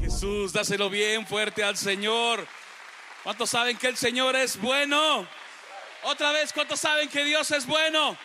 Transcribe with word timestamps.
Jesús, 0.00 0.52
dáselo 0.52 0.90
bien 0.90 1.26
fuerte 1.26 1.62
al 1.64 1.76
Señor. 1.76 2.46
¿Cuántos 3.22 3.50
saben 3.50 3.76
que 3.78 3.88
el 3.88 3.96
Señor 3.96 4.36
es 4.36 4.60
bueno? 4.60 5.26
Otra 6.04 6.32
vez, 6.32 6.52
¿cuántos 6.52 6.80
saben 6.80 7.08
que 7.08 7.24
Dios 7.24 7.50
es 7.52 7.66
bueno? 7.66 8.16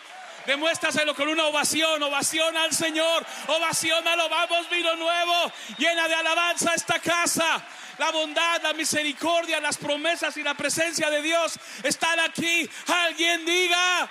Demuéstraselo 0.46 1.14
con 1.14 1.28
una 1.28 1.44
ovación, 1.46 2.02
ovación 2.02 2.56
al 2.56 2.72
Señor, 2.72 3.24
ovación 3.48 4.06
a 4.08 4.16
lo 4.16 4.28
vamos, 4.28 4.68
vino 4.70 4.96
nuevo, 4.96 5.52
llena 5.76 6.08
de 6.08 6.14
alabanza 6.14 6.74
esta 6.74 6.98
casa. 6.98 7.62
La 7.98 8.10
bondad, 8.10 8.62
la 8.62 8.72
misericordia, 8.72 9.60
las 9.60 9.76
promesas 9.76 10.36
y 10.36 10.42
la 10.42 10.54
presencia 10.54 11.10
de 11.10 11.20
Dios 11.20 11.58
están 11.82 12.18
aquí. 12.20 12.68
Alguien 12.86 13.44
diga, 13.44 14.10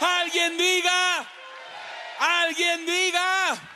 alguien 0.00 0.58
diga, 0.58 1.26
alguien 2.18 2.86
diga. 2.86 3.73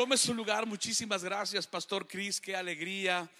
Tome 0.00 0.16
su 0.16 0.32
lugar. 0.32 0.64
Muchísimas 0.64 1.22
gracias, 1.22 1.66
Pastor 1.66 2.08
Cris. 2.08 2.40
Qué 2.40 2.56
alegría, 2.56 3.30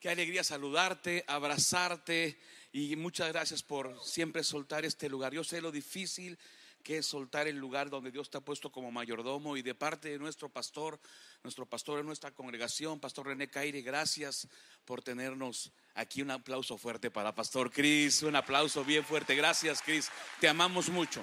qué 0.00 0.08
alegría 0.08 0.42
saludarte, 0.42 1.22
abrazarte. 1.26 2.40
Y 2.72 2.96
muchas 2.96 3.28
gracias 3.28 3.62
por 3.62 4.02
siempre 4.02 4.42
soltar 4.42 4.86
este 4.86 5.10
lugar. 5.10 5.34
Yo 5.34 5.44
sé 5.44 5.60
lo 5.60 5.70
difícil 5.70 6.38
que 6.82 6.96
es 6.96 7.06
soltar 7.06 7.48
el 7.48 7.58
lugar 7.58 7.90
donde 7.90 8.10
Dios 8.10 8.30
te 8.30 8.38
ha 8.38 8.40
puesto 8.40 8.72
como 8.72 8.90
mayordomo. 8.90 9.58
Y 9.58 9.62
de 9.62 9.74
parte 9.74 10.08
de 10.08 10.18
nuestro 10.18 10.48
pastor, 10.48 10.98
nuestro 11.42 11.66
pastor 11.66 12.00
en 12.00 12.06
nuestra 12.06 12.30
congregación, 12.30 12.98
Pastor 12.98 13.26
René 13.26 13.50
Caire, 13.50 13.82
gracias 13.82 14.48
por 14.86 15.02
tenernos 15.02 15.70
aquí. 15.96 16.22
Un 16.22 16.30
aplauso 16.30 16.78
fuerte 16.78 17.10
para 17.10 17.34
Pastor 17.34 17.70
Cris. 17.70 18.22
Un 18.22 18.36
aplauso 18.36 18.86
bien 18.86 19.04
fuerte. 19.04 19.34
Gracias, 19.34 19.82
Cris. 19.82 20.08
Te 20.40 20.48
amamos 20.48 20.88
mucho. 20.88 21.22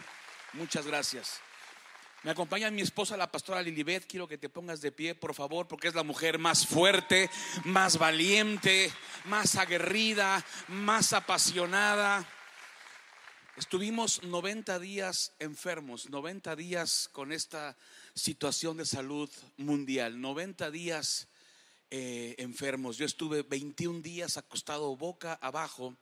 Muchas 0.54 0.86
gracias. 0.86 1.42
Me 2.24 2.32
acompaña 2.32 2.72
mi 2.72 2.82
esposa, 2.82 3.18
la 3.18 3.30
pastora 3.30 3.62
Lilibet. 3.62 4.08
Quiero 4.08 4.30
que 4.30 4.38
te 4.38 4.48
pongas 4.48 4.80
de 4.80 4.94
pie, 4.94 5.14
por 5.14 5.34
favor, 5.34 5.68
porque 5.68 5.90
es 5.90 5.94
la 5.94 6.04
mujer 6.04 6.40
más 6.40 6.66
fuerte, 6.66 7.30
más 7.66 7.98
valiente, 7.98 8.90
más 9.26 9.56
aguerrida, 9.58 10.42
más 10.70 11.12
apasionada. 11.12 12.26
Estuvimos 13.58 14.24
90 14.24 14.80
días 14.80 15.34
enfermos, 15.40 16.10
90 16.10 16.56
días 16.56 17.10
con 17.12 17.34
esta 17.34 17.76
situación 18.16 18.78
de 18.78 18.86
salud 18.86 19.30
mundial, 19.58 20.22
90 20.22 20.72
días 20.72 21.28
eh, 21.92 22.36
enfermos. 22.38 22.96
Yo 22.96 23.06
estuve 23.06 23.42
21 23.42 24.00
días 24.00 24.38
acostado 24.38 24.96
boca 24.96 25.38
abajo, 25.42 25.98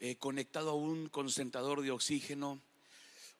eh, 0.00 0.16
conectado 0.16 0.70
a 0.70 0.76
un 0.76 1.10
concentrador 1.10 1.82
de 1.82 1.90
oxígeno 1.90 2.58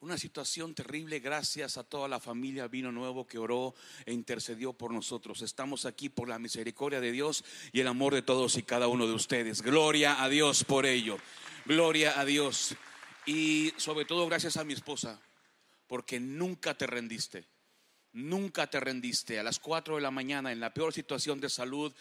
una 0.01 0.17
situación 0.17 0.73
terrible. 0.73 1.19
Gracias 1.19 1.77
a 1.77 1.83
toda 1.83 2.07
la 2.07 2.19
familia 2.19 2.67
Vino 2.67 2.91
Nuevo 2.91 3.27
que 3.27 3.37
oró 3.37 3.75
e 4.05 4.13
intercedió 4.13 4.73
por 4.73 4.93
nosotros. 4.93 5.41
Estamos 5.41 5.85
aquí 5.85 6.09
por 6.09 6.29
la 6.29 6.39
misericordia 6.39 7.01
de 7.01 7.11
Dios 7.11 7.43
y 7.73 7.81
el 7.81 7.87
amor 7.87 8.13
de 8.13 8.21
todos 8.21 8.57
y 8.57 8.63
cada 8.63 8.87
uno 8.87 9.07
de 9.07 9.13
ustedes. 9.13 9.61
Gloria 9.61 10.23
a 10.23 10.29
Dios 10.29 10.63
por 10.63 10.85
ello. 10.85 11.17
Gloria 11.65 12.19
a 12.19 12.25
Dios. 12.25 12.75
Y 13.25 13.73
sobre 13.77 14.05
todo 14.05 14.25
gracias 14.27 14.57
a 14.57 14.63
mi 14.63 14.73
esposa, 14.73 15.21
porque 15.87 16.19
nunca 16.19 16.75
te 16.75 16.87
rendiste. 16.87 17.45
Nunca 18.13 18.67
te 18.67 18.79
rendiste. 18.79 19.37
A 19.37 19.43
las 19.43 19.59
4 19.59 19.95
de 19.95 20.01
la 20.01 20.11
mañana, 20.11 20.51
en 20.51 20.61
la 20.61 20.73
peor 20.73 20.93
situación 20.93 21.41
de 21.41 21.49
salud, 21.49 21.93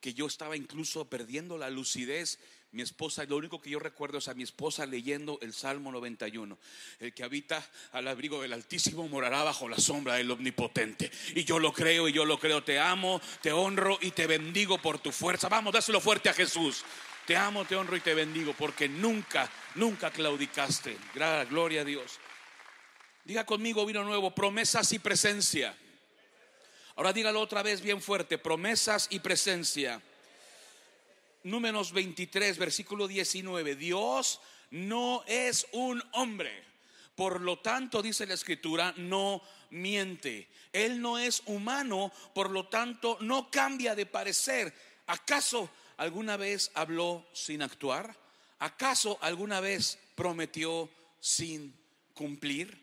que 0.00 0.12
yo 0.12 0.26
estaba 0.26 0.56
incluso 0.56 1.08
perdiendo 1.08 1.56
la 1.56 1.70
lucidez, 1.70 2.38
mi 2.74 2.82
esposa, 2.82 3.24
lo 3.24 3.36
único 3.36 3.60
que 3.60 3.70
yo 3.70 3.78
recuerdo 3.78 4.18
es 4.18 4.28
a 4.28 4.34
mi 4.34 4.42
esposa 4.42 4.84
leyendo 4.84 5.38
el 5.40 5.54
Salmo 5.54 5.92
91. 5.92 6.58
El 6.98 7.14
que 7.14 7.22
habita 7.22 7.64
al 7.92 8.08
abrigo 8.08 8.42
del 8.42 8.52
Altísimo 8.52 9.06
morará 9.08 9.44
bajo 9.44 9.68
la 9.68 9.78
sombra 9.78 10.14
del 10.14 10.30
Omnipotente. 10.30 11.10
Y 11.34 11.44
yo 11.44 11.58
lo 11.58 11.72
creo 11.72 12.08
y 12.08 12.12
yo 12.12 12.24
lo 12.24 12.38
creo. 12.38 12.64
Te 12.64 12.78
amo, 12.80 13.20
te 13.40 13.52
honro 13.52 13.98
y 14.00 14.10
te 14.10 14.26
bendigo 14.26 14.78
por 14.78 14.98
tu 14.98 15.12
fuerza. 15.12 15.48
Vamos, 15.48 15.72
dáselo 15.72 16.00
fuerte 16.00 16.28
a 16.28 16.34
Jesús. 16.34 16.84
Te 17.26 17.36
amo, 17.36 17.64
te 17.64 17.76
honro 17.76 17.96
y 17.96 18.00
te 18.00 18.12
bendigo 18.12 18.52
porque 18.58 18.88
nunca, 18.88 19.48
nunca 19.76 20.10
claudicaste. 20.10 20.96
Gloria 21.48 21.82
a 21.82 21.84
Dios. 21.84 22.18
Diga 23.24 23.46
conmigo, 23.46 23.86
vino 23.86 24.02
nuevo, 24.02 24.34
promesas 24.34 24.92
y 24.92 24.98
presencia. 24.98 25.74
Ahora 26.96 27.12
dígalo 27.12 27.40
otra 27.40 27.62
vez 27.62 27.80
bien 27.80 28.02
fuerte, 28.02 28.36
promesas 28.36 29.06
y 29.10 29.20
presencia. 29.20 30.02
Números 31.44 31.92
23, 31.92 32.56
versículo 32.56 33.06
19. 33.06 33.76
Dios 33.76 34.40
no 34.70 35.22
es 35.26 35.66
un 35.72 36.02
hombre. 36.12 36.64
Por 37.14 37.42
lo 37.42 37.58
tanto, 37.58 38.02
dice 38.02 38.26
la 38.26 38.34
escritura, 38.34 38.94
no 38.96 39.42
miente. 39.70 40.48
Él 40.72 41.00
no 41.00 41.18
es 41.18 41.42
humano, 41.46 42.12
por 42.34 42.50
lo 42.50 42.68
tanto, 42.68 43.18
no 43.20 43.50
cambia 43.50 43.94
de 43.94 44.06
parecer. 44.06 44.74
¿Acaso 45.06 45.70
alguna 45.98 46.36
vez 46.36 46.70
habló 46.74 47.26
sin 47.34 47.62
actuar? 47.62 48.16
¿Acaso 48.58 49.18
alguna 49.20 49.60
vez 49.60 49.98
prometió 50.14 50.88
sin 51.20 51.76
cumplir? 52.14 52.82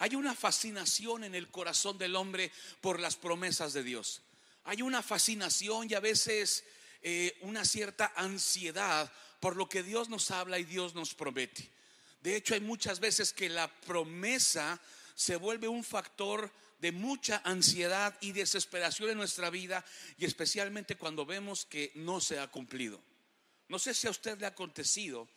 Hay 0.00 0.16
una 0.16 0.34
fascinación 0.34 1.22
en 1.22 1.36
el 1.36 1.48
corazón 1.52 1.96
del 1.98 2.16
hombre 2.16 2.50
por 2.80 2.98
las 2.98 3.14
promesas 3.14 3.72
de 3.72 3.84
Dios. 3.84 4.22
Hay 4.64 4.82
una 4.82 5.02
fascinación 5.02 5.86
y 5.88 5.94
a 5.94 6.00
veces 6.00 6.64
eh, 7.02 7.36
una 7.42 7.64
cierta 7.64 8.12
ansiedad 8.16 9.10
por 9.40 9.56
lo 9.56 9.68
que 9.68 9.82
Dios 9.82 10.08
nos 10.08 10.30
habla 10.30 10.58
y 10.58 10.64
Dios 10.64 10.94
nos 10.94 11.14
promete. 11.14 11.68
De 12.22 12.36
hecho, 12.36 12.54
hay 12.54 12.60
muchas 12.60 13.00
veces 13.00 13.32
que 13.32 13.48
la 13.48 13.68
promesa 13.80 14.80
se 15.14 15.36
vuelve 15.36 15.66
un 15.66 15.82
factor 15.82 16.50
de 16.78 16.92
mucha 16.92 17.40
ansiedad 17.44 18.16
y 18.20 18.32
desesperación 18.32 19.10
en 19.10 19.16
nuestra 19.16 19.50
vida 19.50 19.84
y 20.18 20.24
especialmente 20.24 20.96
cuando 20.96 21.26
vemos 21.26 21.64
que 21.64 21.92
no 21.94 22.20
se 22.20 22.38
ha 22.38 22.48
cumplido. 22.48 23.00
No 23.68 23.78
sé 23.78 23.94
si 23.94 24.06
a 24.06 24.10
usted 24.10 24.38
le 24.38 24.46
ha 24.46 24.50
acontecido. 24.50 25.28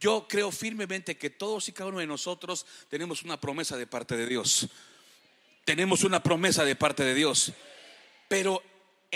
Yo 0.00 0.26
creo 0.28 0.50
firmemente 0.50 1.16
que 1.16 1.30
todos 1.30 1.68
y 1.68 1.72
cada 1.72 1.90
uno 1.90 2.00
de 2.00 2.06
nosotros 2.06 2.66
tenemos 2.88 3.22
una 3.22 3.40
promesa 3.40 3.76
de 3.76 3.86
parte 3.86 4.16
de 4.16 4.26
Dios. 4.26 4.68
Tenemos 5.64 6.04
una 6.04 6.22
promesa 6.22 6.64
de 6.64 6.76
parte 6.76 7.04
de 7.04 7.14
Dios. 7.14 7.52
Pero 8.28 8.62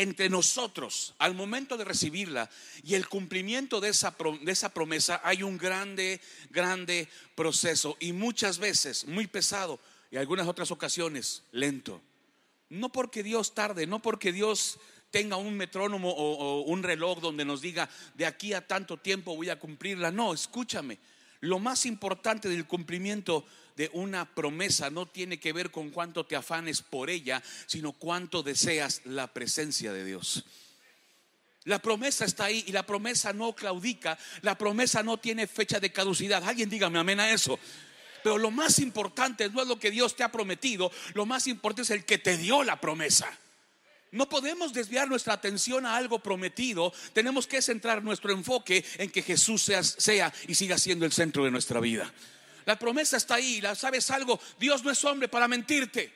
entre 0.00 0.30
nosotros 0.30 1.14
al 1.18 1.34
momento 1.34 1.76
de 1.76 1.84
recibirla 1.84 2.48
y 2.82 2.94
el 2.94 3.06
cumplimiento 3.06 3.82
de 3.82 3.90
esa, 3.90 4.16
de 4.40 4.50
esa 4.50 4.72
promesa 4.72 5.20
hay 5.22 5.42
un 5.42 5.58
grande, 5.58 6.22
grande 6.48 7.06
proceso 7.34 7.98
y 8.00 8.14
muchas 8.14 8.58
veces 8.58 9.06
muy 9.06 9.26
pesado 9.26 9.78
y 10.10 10.16
algunas 10.16 10.48
otras 10.48 10.70
ocasiones 10.70 11.42
lento. 11.52 12.00
No 12.70 12.90
porque 12.90 13.22
Dios 13.22 13.54
tarde, 13.54 13.86
no 13.86 14.00
porque 14.00 14.32
Dios 14.32 14.78
tenga 15.10 15.36
un 15.36 15.54
metrónomo 15.54 16.10
o, 16.10 16.34
o 16.38 16.60
un 16.62 16.82
reloj 16.82 17.20
donde 17.20 17.44
nos 17.44 17.60
diga 17.60 17.86
de 18.14 18.24
aquí 18.24 18.54
a 18.54 18.66
tanto 18.66 18.96
tiempo 18.96 19.36
voy 19.36 19.50
a 19.50 19.58
cumplirla. 19.58 20.10
No, 20.10 20.32
escúchame. 20.32 20.98
Lo 21.40 21.58
más 21.58 21.86
importante 21.86 22.48
del 22.48 22.66
cumplimiento 22.66 23.44
de 23.76 23.90
una 23.94 24.26
promesa 24.34 24.90
no 24.90 25.06
tiene 25.06 25.40
que 25.40 25.52
ver 25.52 25.70
con 25.70 25.90
cuánto 25.90 26.26
te 26.26 26.36
afanes 26.36 26.82
por 26.82 27.08
ella, 27.08 27.42
sino 27.66 27.92
cuánto 27.92 28.42
deseas 28.42 29.00
la 29.06 29.32
presencia 29.32 29.92
de 29.92 30.04
Dios. 30.04 30.44
La 31.64 31.78
promesa 31.78 32.24
está 32.24 32.44
ahí 32.44 32.64
y 32.66 32.72
la 32.72 32.84
promesa 32.84 33.32
no 33.32 33.54
claudica, 33.54 34.18
la 34.42 34.56
promesa 34.56 35.02
no 35.02 35.18
tiene 35.18 35.46
fecha 35.46 35.80
de 35.80 35.92
caducidad. 35.92 36.42
Alguien 36.44 36.70
dígame 36.70 36.98
amén 36.98 37.20
a 37.20 37.30
eso. 37.30 37.58
Pero 38.22 38.38
lo 38.38 38.50
más 38.50 38.78
importante 38.78 39.48
no 39.48 39.62
es 39.62 39.68
lo 39.68 39.78
que 39.78 39.90
Dios 39.90 40.16
te 40.16 40.22
ha 40.22 40.32
prometido, 40.32 40.90
lo 41.14 41.26
más 41.26 41.46
importante 41.46 41.82
es 41.82 41.90
el 41.90 42.04
que 42.04 42.18
te 42.18 42.36
dio 42.36 42.62
la 42.64 42.80
promesa. 42.80 43.30
No 44.12 44.28
podemos 44.28 44.72
desviar 44.72 45.08
nuestra 45.08 45.34
atención 45.34 45.86
a 45.86 45.96
algo 45.96 46.18
prometido. 46.18 46.92
Tenemos 47.12 47.46
que 47.46 47.62
centrar 47.62 48.02
nuestro 48.02 48.32
enfoque 48.32 48.84
en 48.98 49.10
que 49.10 49.22
Jesús 49.22 49.62
sea, 49.62 49.82
sea, 49.84 50.32
y 50.48 50.54
siga 50.54 50.78
siendo 50.78 51.06
el 51.06 51.12
centro 51.12 51.44
de 51.44 51.50
nuestra 51.50 51.78
vida. 51.78 52.12
La 52.64 52.78
promesa 52.78 53.16
está 53.16 53.36
ahí. 53.36 53.62
¿Sabes 53.76 54.10
algo? 54.10 54.40
Dios 54.58 54.82
no 54.82 54.90
es 54.90 55.04
hombre 55.04 55.28
para 55.28 55.46
mentirte. 55.46 56.12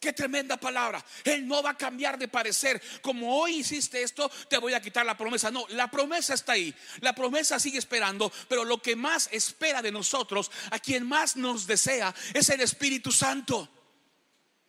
Qué 0.00 0.12
tremenda 0.12 0.56
palabra. 0.56 1.04
Él 1.24 1.46
no 1.46 1.62
va 1.62 1.70
a 1.70 1.76
cambiar 1.76 2.18
de 2.18 2.28
parecer. 2.28 2.82
Como 3.00 3.40
hoy 3.40 3.58
hiciste 3.58 4.02
esto, 4.02 4.30
te 4.48 4.58
voy 4.58 4.74
a 4.74 4.82
quitar 4.82 5.06
la 5.06 5.16
promesa. 5.16 5.50
No, 5.50 5.64
la 5.70 5.90
promesa 5.90 6.34
está 6.34 6.52
ahí. 6.52 6.74
La 7.00 7.14
promesa 7.14 7.58
sigue 7.58 7.78
esperando. 7.78 8.30
Pero 8.48 8.64
lo 8.64 8.82
que 8.82 8.94
más 8.94 9.28
espera 9.32 9.80
de 9.80 9.92
nosotros, 9.92 10.50
a 10.70 10.78
quien 10.78 11.06
más 11.06 11.36
nos 11.36 11.66
desea, 11.66 12.14
es 12.34 12.50
el 12.50 12.60
Espíritu 12.60 13.10
Santo. 13.10 13.68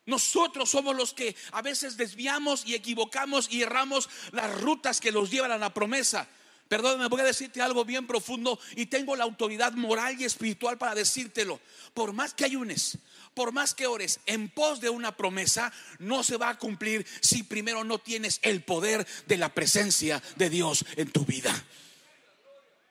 Nosotros 0.07 0.69
somos 0.69 0.95
los 0.95 1.13
que 1.13 1.35
a 1.51 1.61
veces 1.61 1.97
desviamos 1.97 2.65
y 2.65 2.73
equivocamos 2.73 3.47
y 3.51 3.61
erramos 3.61 4.09
las 4.31 4.59
rutas 4.61 4.99
que 4.99 5.11
los 5.11 5.29
llevan 5.29 5.51
a 5.51 5.57
la 5.57 5.73
promesa. 5.73 6.27
Perdóname, 6.69 7.07
voy 7.07 7.21
a 7.21 7.25
decirte 7.25 7.61
algo 7.61 7.85
bien 7.85 8.07
profundo 8.07 8.59
y 8.75 8.87
tengo 8.87 9.15
la 9.15 9.25
autoridad 9.25 9.73
moral 9.73 10.19
y 10.19 10.23
espiritual 10.23 10.77
para 10.77 10.95
decírtelo. 10.95 11.59
Por 11.93 12.13
más 12.13 12.33
que 12.33 12.45
ayunes, 12.45 12.97
por 13.33 13.51
más 13.51 13.73
que 13.73 13.85
ores 13.85 14.21
en 14.25 14.49
pos 14.49 14.79
de 14.79 14.89
una 14.89 15.15
promesa, 15.15 15.71
no 15.99 16.23
se 16.23 16.37
va 16.37 16.49
a 16.49 16.57
cumplir 16.57 17.05
si 17.21 17.43
primero 17.43 17.83
no 17.83 17.99
tienes 17.99 18.39
el 18.43 18.63
poder 18.63 19.05
de 19.27 19.37
la 19.37 19.53
presencia 19.53 20.23
de 20.37 20.49
Dios 20.49 20.85
en 20.95 21.11
tu 21.11 21.25
vida. 21.25 21.53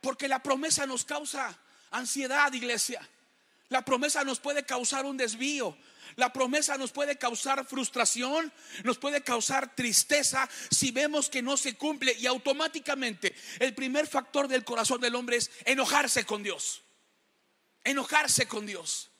Porque 0.02 0.28
la 0.28 0.42
promesa 0.42 0.86
nos 0.86 1.04
causa 1.04 1.58
ansiedad, 1.90 2.52
iglesia. 2.52 3.06
La 3.70 3.84
promesa 3.84 4.22
nos 4.22 4.38
puede 4.38 4.64
causar 4.64 5.06
un 5.06 5.16
desvío. 5.16 5.76
La 6.14 6.32
promesa 6.32 6.78
nos 6.78 6.92
puede 6.92 7.18
causar 7.18 7.66
frustración, 7.66 8.52
nos 8.84 8.98
puede 8.98 9.22
causar 9.22 9.74
tristeza 9.74 10.48
si 10.70 10.92
vemos 10.92 11.28
que 11.28 11.42
no 11.42 11.56
se 11.56 11.76
cumple 11.76 12.14
y 12.18 12.26
automáticamente 12.26 13.34
el 13.58 13.74
primer 13.74 14.06
factor 14.06 14.48
del 14.48 14.64
corazón 14.64 15.00
del 15.00 15.14
hombre 15.14 15.36
es 15.36 15.50
enojarse 15.64 16.24
con 16.24 16.42
Dios. 16.42 16.82
Enojarse 17.84 18.46
con 18.46 18.66
Dios. 18.66 19.10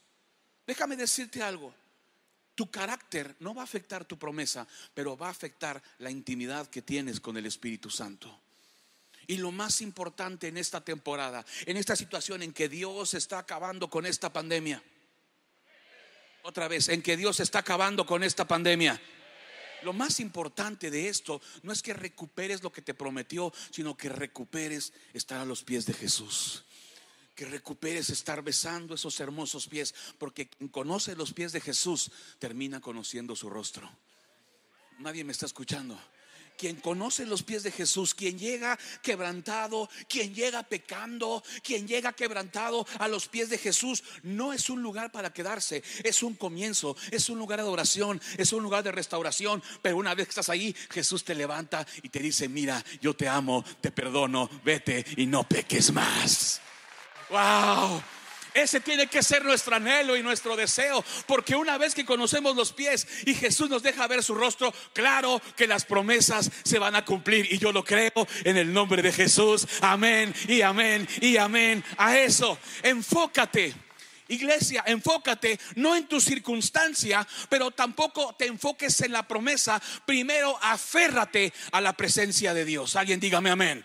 Déjame 0.66 0.96
decirte 0.96 1.42
algo. 1.42 1.74
Tu 2.54 2.70
carácter 2.70 3.36
no 3.40 3.54
va 3.54 3.60
a 3.60 3.64
afectar 3.64 4.06
tu 4.06 4.18
promesa, 4.18 4.66
pero 4.94 5.16
va 5.16 5.28
a 5.28 5.30
afectar 5.30 5.82
la 5.98 6.10
intimidad 6.10 6.68
que 6.68 6.80
tienes 6.80 7.20
con 7.20 7.36
el 7.36 7.44
Espíritu 7.44 7.90
Santo. 7.90 8.40
Y 9.26 9.36
lo 9.36 9.52
más 9.52 9.80
importante 9.80 10.48
en 10.48 10.56
esta 10.56 10.82
temporada, 10.82 11.44
en 11.66 11.76
esta 11.76 11.96
situación 11.96 12.42
en 12.42 12.52
que 12.52 12.68
Dios 12.68 13.14
está 13.14 13.38
acabando 13.38 13.90
con 13.90 14.06
esta 14.06 14.32
pandemia, 14.32 14.82
otra 16.46 16.68
vez, 16.68 16.88
en 16.88 17.02
que 17.02 17.16
Dios 17.16 17.40
está 17.40 17.58
acabando 17.58 18.06
con 18.06 18.22
esta 18.22 18.46
pandemia. 18.46 19.00
Lo 19.82 19.92
más 19.92 20.20
importante 20.20 20.90
de 20.90 21.08
esto 21.08 21.40
no 21.62 21.72
es 21.72 21.82
que 21.82 21.92
recuperes 21.92 22.62
lo 22.62 22.72
que 22.72 22.82
te 22.82 22.94
prometió, 22.94 23.52
sino 23.70 23.96
que 23.96 24.08
recuperes 24.08 24.92
estar 25.12 25.40
a 25.40 25.44
los 25.44 25.64
pies 25.64 25.86
de 25.86 25.92
Jesús. 25.92 26.64
Que 27.34 27.46
recuperes 27.46 28.10
estar 28.10 28.42
besando 28.42 28.94
esos 28.94 29.18
hermosos 29.18 29.66
pies, 29.66 29.94
porque 30.18 30.48
quien 30.48 30.68
conoce 30.68 31.16
los 31.16 31.32
pies 31.32 31.52
de 31.52 31.60
Jesús 31.60 32.12
termina 32.38 32.80
conociendo 32.80 33.34
su 33.34 33.50
rostro. 33.50 33.90
Nadie 34.98 35.24
me 35.24 35.32
está 35.32 35.46
escuchando 35.46 35.98
quien 36.56 36.76
conoce 36.76 37.26
los 37.26 37.42
pies 37.42 37.62
de 37.62 37.70
Jesús, 37.70 38.14
quien 38.14 38.38
llega 38.38 38.78
quebrantado, 39.02 39.88
quien 40.08 40.34
llega 40.34 40.62
pecando, 40.62 41.42
quien 41.62 41.86
llega 41.86 42.12
quebrantado 42.12 42.86
a 42.98 43.08
los 43.08 43.28
pies 43.28 43.48
de 43.50 43.58
Jesús, 43.58 44.02
no 44.22 44.52
es 44.52 44.70
un 44.70 44.82
lugar 44.82 45.12
para 45.12 45.32
quedarse, 45.32 45.82
es 46.02 46.22
un 46.22 46.34
comienzo, 46.34 46.96
es 47.10 47.28
un 47.28 47.38
lugar 47.38 47.58
de 47.58 47.64
adoración, 47.64 48.20
es 48.36 48.52
un 48.52 48.62
lugar 48.62 48.82
de 48.82 48.92
restauración, 48.92 49.62
pero 49.82 49.96
una 49.96 50.14
vez 50.14 50.26
que 50.26 50.30
estás 50.30 50.48
ahí, 50.48 50.74
Jesús 50.90 51.24
te 51.24 51.34
levanta 51.34 51.86
y 52.02 52.08
te 52.08 52.20
dice, 52.20 52.48
mira, 52.48 52.84
yo 53.00 53.14
te 53.14 53.28
amo, 53.28 53.64
te 53.80 53.90
perdono, 53.90 54.48
vete 54.64 55.04
y 55.16 55.26
no 55.26 55.48
peques 55.48 55.92
más. 55.92 56.60
Wow. 57.30 58.15
Ese 58.56 58.80
tiene 58.80 59.06
que 59.06 59.22
ser 59.22 59.44
nuestro 59.44 59.76
anhelo 59.76 60.16
y 60.16 60.22
nuestro 60.22 60.56
deseo, 60.56 61.04
porque 61.26 61.54
una 61.54 61.76
vez 61.76 61.94
que 61.94 62.06
conocemos 62.06 62.56
los 62.56 62.72
pies 62.72 63.06
y 63.26 63.34
Jesús 63.34 63.68
nos 63.68 63.82
deja 63.82 64.06
ver 64.06 64.22
su 64.22 64.34
rostro, 64.34 64.72
claro 64.94 65.42
que 65.54 65.66
las 65.66 65.84
promesas 65.84 66.50
se 66.64 66.78
van 66.78 66.96
a 66.96 67.04
cumplir 67.04 67.46
y 67.52 67.58
yo 67.58 67.70
lo 67.70 67.84
creo 67.84 68.26
en 68.44 68.56
el 68.56 68.72
nombre 68.72 69.02
de 69.02 69.12
Jesús. 69.12 69.66
Amén 69.82 70.34
y 70.48 70.62
amén 70.62 71.06
y 71.20 71.36
amén. 71.36 71.84
A 71.98 72.16
eso, 72.16 72.58
enfócate. 72.82 73.74
Iglesia, 74.28 74.82
enfócate 74.86 75.60
no 75.74 75.94
en 75.94 76.06
tu 76.06 76.18
circunstancia, 76.18 77.28
pero 77.50 77.70
tampoco 77.72 78.34
te 78.38 78.46
enfoques 78.46 79.02
en 79.02 79.12
la 79.12 79.28
promesa. 79.28 79.80
Primero, 80.06 80.58
aférrate 80.62 81.52
a 81.72 81.80
la 81.82 81.92
presencia 81.92 82.54
de 82.54 82.64
Dios. 82.64 82.96
Alguien 82.96 83.20
dígame 83.20 83.50
amén. 83.50 83.84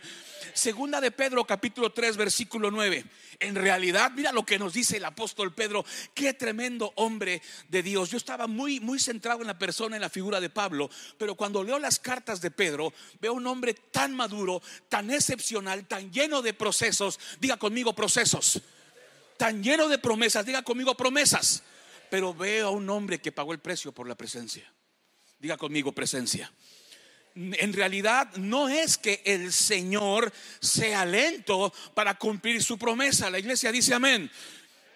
Segunda 0.53 1.01
de 1.01 1.11
Pedro 1.11 1.45
capítulo 1.45 1.91
3 1.91 2.17
versículo 2.17 2.71
9 2.71 3.05
en 3.41 3.55
realidad, 3.55 4.11
mira 4.11 4.31
lo 4.31 4.45
que 4.45 4.59
nos 4.59 4.73
dice 4.73 4.97
el 4.97 5.05
apóstol 5.05 5.51
Pedro, 5.53 5.83
qué 6.13 6.35
tremendo 6.35 6.93
hombre 6.95 7.41
de 7.69 7.81
Dios. 7.81 8.11
Yo 8.11 8.17
estaba 8.17 8.45
muy, 8.45 8.79
muy 8.79 8.99
centrado 8.99 9.41
en 9.41 9.47
la 9.47 9.57
persona, 9.57 9.95
en 9.95 10.01
la 10.01 10.09
figura 10.09 10.39
de 10.39 10.51
Pablo, 10.51 10.91
pero 11.17 11.33
cuando 11.33 11.63
leo 11.63 11.79
las 11.79 11.97
cartas 11.97 12.39
de 12.39 12.51
Pedro, 12.51 12.93
veo 13.19 13.33
un 13.33 13.47
hombre 13.47 13.73
tan 13.73 14.15
maduro, 14.15 14.61
tan 14.89 15.09
excepcional, 15.09 15.87
tan 15.87 16.11
lleno 16.11 16.43
de 16.43 16.53
procesos. 16.53 17.19
Diga 17.39 17.57
conmigo 17.57 17.93
procesos. 17.93 18.61
Tan 19.37 19.63
lleno 19.63 19.87
de 19.87 19.97
promesas, 19.97 20.45
diga 20.45 20.61
conmigo 20.61 20.95
promesas. 20.95 21.63
Pero 22.11 22.35
veo 22.35 22.67
a 22.67 22.71
un 22.71 22.87
hombre 22.91 23.19
que 23.19 23.31
pagó 23.31 23.53
el 23.53 23.59
precio 23.59 23.91
por 23.91 24.07
la 24.07 24.13
presencia. 24.13 24.71
Diga 25.39 25.57
conmigo 25.57 25.93
presencia 25.93 26.51
en 27.35 27.73
realidad 27.73 28.29
no 28.35 28.67
es 28.69 28.97
que 28.97 29.21
el 29.25 29.53
Señor 29.53 30.31
sea 30.59 31.05
lento 31.05 31.73
para 31.93 32.15
cumplir 32.15 32.63
su 32.63 32.77
promesa. 32.77 33.29
La 33.29 33.39
iglesia 33.39 33.71
dice 33.71 33.93
amén. 33.93 34.29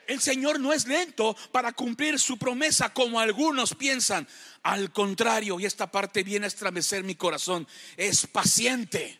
El 0.08 0.22
Señor 0.22 0.60
no 0.60 0.72
es 0.72 0.86
lento 0.86 1.36
para 1.52 1.74
cumplir 1.74 2.20
su 2.20 2.38
promesa 2.38 2.94
como 2.94 3.20
algunos 3.20 3.74
piensan. 3.74 4.28
Al 4.64 4.92
contrario, 4.92 5.60
y 5.60 5.66
esta 5.66 5.92
parte 5.92 6.24
viene 6.24 6.46
a 6.46 6.48
estremecer 6.48 7.04
mi 7.04 7.16
corazón, 7.16 7.68
es 7.98 8.28
paciente 8.28 9.20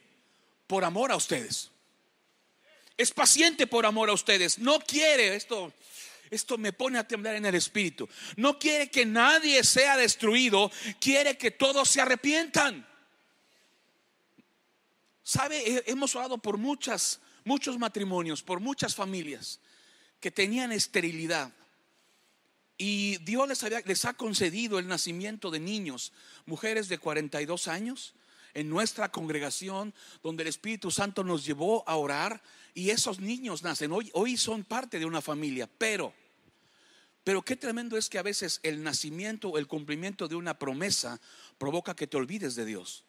por 0.68 0.84
amor 0.84 1.12
a 1.12 1.16
ustedes. 1.16 1.72
Es 2.98 3.12
paciente 3.12 3.68
por 3.68 3.86
amor 3.86 4.10
a 4.10 4.14
ustedes. 4.14 4.60
No 4.60 4.80
quiere 4.80 5.36
esto. 5.36 5.74
Esto 6.32 6.58
me 6.58 6.74
pone 6.74 6.98
a 6.98 7.08
temblar 7.08 7.36
en 7.36 7.46
el 7.46 7.56
espíritu. 7.56 8.10
No 8.36 8.58
quiere 8.58 8.90
que 8.90 9.06
nadie 9.06 9.64
sea 9.64 9.96
destruido, 9.96 10.72
quiere 11.00 11.38
que 11.38 11.52
todos 11.52 11.90
se 11.90 12.02
arrepientan. 12.02 12.86
Sabe, 15.28 15.84
hemos 15.88 16.16
orado 16.16 16.38
por 16.38 16.60
muchas, 16.60 17.20
muchos 17.46 17.80
matrimonios, 17.80 18.44
por 18.44 18.60
muchas 18.60 18.94
familias 18.94 19.60
que 20.20 20.30
tenían 20.30 20.72
esterilidad. 20.72 21.52
Y 22.78 23.18
Dios 23.24 23.48
les, 23.48 23.64
les 23.88 24.06
ha 24.06 24.14
concedido 24.14 24.78
el 24.78 24.88
nacimiento 24.88 25.50
de 25.50 25.60
niños, 25.60 26.14
mujeres 26.46 26.90
de 26.90 27.00
42 27.00 27.68
años, 27.68 28.14
en 28.54 28.70
nuestra 28.70 29.12
congregación, 29.12 29.96
donde 30.22 30.44
el 30.44 30.50
Espíritu 30.50 30.92
Santo 30.92 31.24
nos 31.24 31.44
llevó 31.44 31.84
a 31.90 31.96
orar. 31.96 32.44
Y 32.76 32.92
esos 32.92 33.20
niños 33.20 33.64
nacen, 33.64 33.94
hoy, 33.94 34.12
hoy 34.14 34.38
son 34.38 34.64
parte 34.64 35.00
de 35.00 35.06
una 35.06 35.22
familia, 35.24 35.68
pero... 35.80 36.14
Pero 37.24 37.42
qué 37.42 37.56
tremendo 37.56 37.98
es 37.98 38.10
que 38.10 38.20
a 38.20 38.22
veces 38.22 38.60
el 38.62 38.84
nacimiento 38.84 39.50
o 39.50 39.58
el 39.58 39.66
cumplimiento 39.66 40.28
de 40.28 40.36
una 40.36 40.60
promesa 40.60 41.20
provoca 41.58 41.96
que 41.96 42.06
te 42.06 42.18
olvides 42.18 42.54
de 42.54 42.66
Dios 42.66 43.05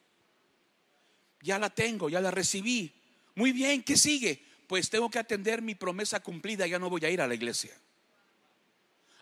ya 1.47 1.59
la 1.59 1.71
tengo, 1.71 2.11
ya 2.11 2.21
la 2.21 2.31
recibí. 2.31 2.93
Muy 3.37 3.53
bien, 3.53 3.83
¿qué 3.83 3.97
sigue? 3.97 4.43
Pues 4.67 4.91
tengo 4.91 5.09
que 5.09 5.19
atender 5.19 5.63
mi 5.63 5.75
promesa 5.75 6.21
cumplida, 6.21 6.67
ya 6.67 6.79
no 6.79 6.91
voy 6.91 7.05
a 7.05 7.11
ir 7.11 7.21
a 7.21 7.27
la 7.27 7.35
iglesia. 7.35 7.73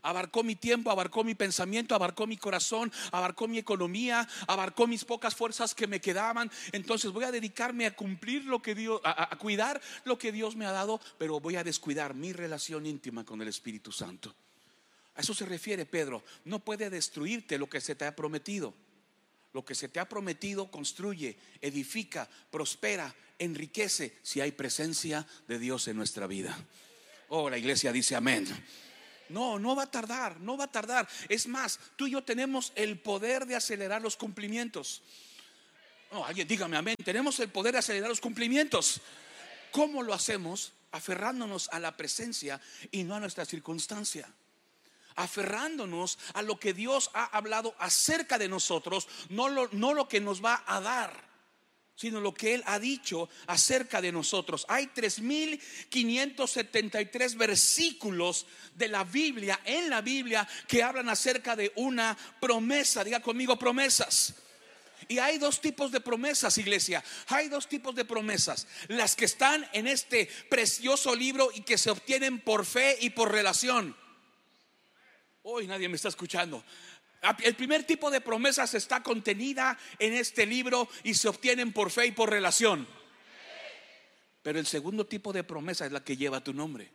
Abarcó 0.03 0.43
mi 0.43 0.55
tiempo, 0.55 0.91
abarcó 0.91 1.25
mi 1.25 1.35
pensamiento, 1.35 1.95
abarcó 1.95 2.27
mi 2.27 2.37
corazón, 2.37 2.93
abarcó 3.11 3.49
mi 3.49 3.59
economía, 3.59 4.29
abarcó 4.47 4.87
mis 4.87 5.05
pocas 5.05 5.35
fuerzas 5.35 5.75
que 5.75 5.87
me 5.87 6.01
quedaban. 6.01 6.51
Entonces 6.73 7.11
voy 7.11 7.25
a 7.25 7.33
dedicarme 7.33 7.87
a 7.87 7.97
cumplir 7.97 8.45
lo 8.45 8.61
que 8.61 8.75
Dios, 8.75 9.01
a, 9.03 9.33
a 9.33 9.39
cuidar 9.39 9.81
lo 10.05 10.19
que 10.19 10.31
Dios 10.33 10.57
me 10.57 10.67
ha 10.67 10.73
dado, 10.73 11.01
pero 11.19 11.41
voy 11.41 11.57
a 11.57 11.65
descuidar 11.65 12.15
mi 12.15 12.33
relación 12.33 12.85
íntima 12.87 13.25
con 13.25 13.41
el 13.41 13.49
Espíritu 13.49 13.93
Santo. 13.93 14.35
A 15.15 15.21
eso 15.21 15.33
se 15.33 15.47
refiere 15.47 15.87
Pedro. 15.87 16.23
No 16.45 16.59
puede 16.59 16.91
destruirte 16.91 17.57
lo 17.57 17.69
que 17.69 17.81
se 17.81 17.95
te 17.95 18.05
ha 18.05 18.17
prometido. 18.17 18.75
Lo 19.55 19.65
que 19.65 19.77
se 19.77 19.89
te 19.89 20.01
ha 20.01 20.09
prometido 20.09 20.69
construye, 20.69 21.39
edifica, 21.61 22.29
prospera, 22.51 23.15
enriquece 23.39 24.19
si 24.21 24.41
hay 24.41 24.51
presencia 24.51 25.25
de 25.47 25.61
Dios 25.61 25.87
en 25.87 25.97
nuestra 25.97 26.27
vida. 26.27 26.59
Oh, 27.29 27.49
la 27.49 27.57
iglesia 27.57 27.93
dice 27.93 28.17
amén. 28.17 28.49
No, 29.29 29.61
no 29.61 29.77
va 29.77 29.85
a 29.85 29.91
tardar, 29.91 30.41
no 30.41 30.57
va 30.57 30.65
a 30.65 30.73
tardar. 30.73 31.09
Es 31.29 31.47
más, 31.47 31.79
tú 31.95 32.09
y 32.09 32.11
yo 32.11 32.25
tenemos 32.25 32.73
el 32.75 32.99
poder 32.99 33.47
de 33.47 33.55
acelerar 33.55 34.03
los 34.03 34.17
cumplimientos. 34.17 35.03
No, 36.11 36.25
alguien 36.25 36.49
dígame 36.49 36.77
amén. 36.77 36.97
Tenemos 37.05 37.39
el 37.39 37.49
poder 37.49 37.75
de 37.75 37.79
acelerar 37.79 38.09
los 38.09 38.21
cumplimientos. 38.21 39.01
¿Cómo 39.71 40.03
lo 40.03 40.15
hacemos? 40.15 40.73
Aferrándonos 40.91 41.69
a 41.69 41.79
la 41.79 41.97
presencia 41.97 42.61
y 42.91 43.05
no 43.05 43.15
a 43.15 43.21
nuestra 43.21 43.45
circunstancia 43.45 44.29
aferrándonos 45.17 46.19
a 46.35 46.43
lo 46.43 46.59
que 46.59 46.73
Dios 46.73 47.11
ha 47.15 47.27
hablado 47.27 47.75
acerca 47.79 48.39
de 48.39 48.49
nosotros, 48.49 49.09
no 49.29 49.49
lo, 49.49 49.69
no 49.73 49.95
lo 49.95 50.09
que 50.09 50.21
nos 50.21 50.45
va 50.45 50.63
a 50.67 50.81
dar 50.81 51.35
sino 51.97 52.21
lo 52.21 52.35
que 52.35 52.55
Él 52.55 52.65
ha 52.67 52.81
dicho 52.81 53.29
acerca 53.47 54.01
de 54.01 54.11
nosotros. 54.11 54.67
Hay 54.69 54.87
3.573 54.87 57.37
versículos 57.37 58.47
de 58.75 58.89
la 58.89 59.05
Biblia, 59.05 59.61
en 59.65 59.91
la 59.91 60.01
Biblia, 60.01 60.49
que 60.67 60.83
hablan 60.83 61.09
acerca 61.09 61.55
de 61.55 61.73
una 61.77 62.19
promesa. 62.41 63.05
Diga 63.05 63.21
conmigo 63.21 63.57
promesas. 63.57 64.35
Y 65.07 65.19
hay 65.19 65.37
dos 65.39 65.61
tipos 65.61 65.93
de 65.93 66.01
promesas, 66.01 66.59
iglesia. 66.59 67.05
Hay 67.29 67.49
dos 67.49 67.69
tipos 67.69 67.95
de 67.95 68.05
promesas. 68.05 68.67
Las 68.89 69.15
que 69.15 69.27
están 69.27 69.65
en 69.73 69.87
este 69.87 70.29
precioso 70.49 71.15
libro 71.15 71.51
y 71.55 71.61
que 71.61 71.79
se 71.79 71.91
obtienen 71.91 72.41
por 72.41 72.67
fe 72.67 72.99
y 73.01 73.11
por 73.11 73.31
relación. 73.31 73.97
Hoy 75.47 75.67
nadie 75.67 75.91
me 75.91 75.97
está 75.97 76.09
escuchando. 76.09 76.65
El 77.43 77.55
primer 77.55 77.85
tipo 77.85 78.11
de 78.11 78.23
promesas 78.23 78.73
está 78.73 79.03
contenida 79.03 79.79
en 79.99 80.15
este 80.15 80.47
libro 80.47 80.89
y 81.03 81.13
se 81.13 81.29
obtienen 81.29 81.71
por 81.71 81.91
fe 81.91 82.07
y 82.07 82.13
por 82.13 82.31
relación. 82.31 82.89
Pero 84.43 84.59
el 84.59 84.67
segundo 84.67 85.07
tipo 85.07 85.35
de 85.35 85.45
promesa 85.45 85.85
es 85.85 85.93
la 85.93 86.03
que 86.03 86.17
lleva 86.17 86.43
tu 86.43 86.55
nombre. 86.55 86.91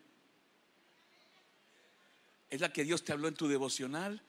Es 2.50 2.60
la 2.60 2.74
que 2.74 2.84
Dios 2.84 3.04
te 3.04 3.12
habló 3.12 3.28
en 3.28 3.36
tu 3.36 3.48
devocional, 3.48 4.20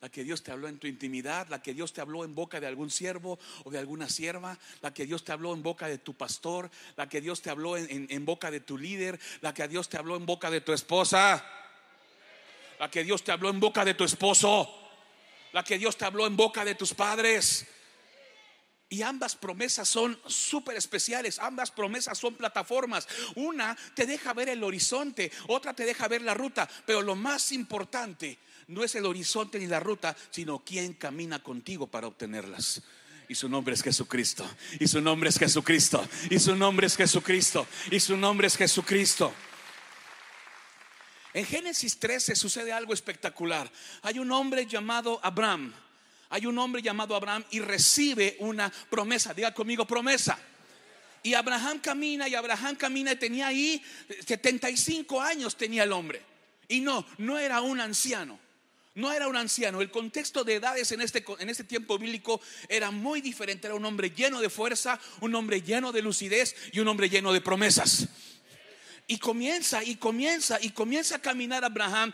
la 0.00 0.08
que 0.08 0.24
Dios 0.24 0.42
te 0.42 0.50
habló 0.50 0.66
en 0.66 0.80
tu 0.80 0.88
intimidad, 0.88 1.46
la 1.46 1.62
que 1.62 1.72
Dios 1.72 1.92
te 1.92 2.00
habló 2.00 2.24
en 2.24 2.34
boca 2.34 2.58
de 2.58 2.66
algún 2.66 2.90
siervo 2.90 3.38
o 3.62 3.70
de 3.70 3.78
alguna 3.78 4.08
sierva, 4.08 4.58
la 4.80 4.92
que 4.92 5.06
Dios 5.06 5.24
te 5.24 5.30
habló 5.30 5.54
en 5.54 5.62
boca 5.62 5.86
de 5.86 5.98
tu 5.98 6.14
pastor, 6.14 6.68
la 6.96 7.08
que 7.08 7.20
Dios 7.20 7.42
te 7.42 7.50
habló 7.50 7.76
en, 7.76 8.08
en 8.10 8.24
boca 8.24 8.50
de 8.50 8.58
tu 8.58 8.76
líder, 8.76 9.20
la 9.40 9.54
que 9.54 9.68
Dios 9.68 9.88
te 9.88 9.98
habló 9.98 10.16
en 10.16 10.26
boca 10.26 10.50
de 10.50 10.62
tu 10.62 10.72
esposa 10.72 11.57
La 12.78 12.90
que 12.90 13.04
Dios 13.04 13.24
te 13.24 13.32
habló 13.32 13.50
en 13.50 13.60
boca 13.60 13.84
de 13.84 13.94
tu 13.94 14.04
esposo. 14.04 14.72
La 15.52 15.64
que 15.64 15.78
Dios 15.78 15.96
te 15.96 16.04
habló 16.04 16.26
en 16.26 16.36
boca 16.36 16.64
de 16.64 16.74
tus 16.74 16.94
padres. 16.94 17.66
Y 18.90 19.02
ambas 19.02 19.36
promesas 19.36 19.86
son 19.86 20.18
súper 20.26 20.76
especiales, 20.76 21.38
ambas 21.38 21.70
promesas 21.70 22.16
son 22.16 22.34
plataformas. 22.34 23.06
Una 23.34 23.76
te 23.94 24.06
deja 24.06 24.32
ver 24.32 24.48
el 24.48 24.64
horizonte, 24.64 25.30
otra 25.48 25.74
te 25.74 25.84
deja 25.84 26.08
ver 26.08 26.22
la 26.22 26.32
ruta, 26.32 26.66
pero 26.86 27.02
lo 27.02 27.14
más 27.14 27.52
importante 27.52 28.38
no 28.68 28.82
es 28.82 28.94
el 28.94 29.04
horizonte 29.04 29.58
ni 29.58 29.66
la 29.66 29.80
ruta, 29.80 30.16
sino 30.30 30.60
quién 30.60 30.94
camina 30.94 31.42
contigo 31.42 31.86
para 31.86 32.06
obtenerlas. 32.06 32.82
Y 33.28 33.34
su 33.34 33.48
nombre 33.48 33.74
es 33.74 33.82
Jesucristo. 33.82 34.48
Y 34.80 34.88
su 34.88 35.02
nombre 35.02 35.28
es 35.28 35.38
Jesucristo. 35.38 36.06
Y 36.30 36.38
su 36.38 36.56
nombre 36.56 36.86
es 36.86 36.96
Jesucristo. 36.96 37.66
Y 37.90 38.00
su 38.00 38.16
nombre 38.16 38.46
es 38.46 38.56
Jesucristo. 38.56 39.34
En 41.38 41.46
Génesis 41.46 42.00
13 42.00 42.34
sucede 42.34 42.72
algo 42.72 42.92
espectacular. 42.92 43.70
Hay 44.02 44.18
un 44.18 44.32
hombre 44.32 44.66
llamado 44.66 45.20
Abraham 45.22 45.72
hay 46.30 46.46
un 46.46 46.58
hombre 46.58 46.82
llamado 46.82 47.14
Abraham 47.14 47.44
y 47.52 47.60
recibe 47.60 48.36
una 48.40 48.72
promesa. 48.90 49.32
Diga 49.32 49.54
conmigo 49.54 49.86
promesa. 49.86 50.38
Y 51.22 51.34
Abraham 51.34 51.78
camina 51.80 52.28
y 52.28 52.34
Abraham 52.34 52.76
camina 52.76 53.12
y 53.12 53.16
tenía 53.16 53.46
ahí 53.46 53.82
75 54.26 55.20
años 55.20 55.56
tenía 55.56 55.84
el 55.84 55.92
hombre. 55.92 56.22
Y 56.68 56.80
no, 56.80 57.06
no 57.18 57.38
era 57.38 57.60
un 57.60 57.80
anciano. 57.80 58.38
No 58.94 59.12
era 59.12 59.28
un 59.28 59.36
anciano. 59.36 59.80
El 59.80 59.90
contexto 59.90 60.44
de 60.44 60.56
edades 60.56 60.90
en 60.92 61.00
este, 61.00 61.24
en 61.38 61.48
este 61.48 61.64
tiempo 61.64 61.98
bíblico 61.98 62.40
era 62.68 62.90
muy 62.90 63.20
diferente. 63.20 63.68
Era 63.68 63.76
un 63.76 63.84
hombre 63.84 64.10
lleno 64.10 64.40
de 64.40 64.50
fuerza, 64.50 65.00
un 65.20 65.34
hombre 65.34 65.62
lleno 65.62 65.92
de 65.92 66.02
lucidez 66.02 66.56
y 66.72 66.80
un 66.80 66.88
hombre 66.88 67.08
lleno 67.08 67.32
de 67.32 67.40
promesas. 67.40 68.08
Y 69.08 69.18
comienza 69.18 69.82
y 69.82 69.96
comienza 69.96 70.58
y 70.60 70.70
comienza 70.70 71.16
a 71.16 71.22
caminar 71.22 71.64
Abraham 71.64 72.12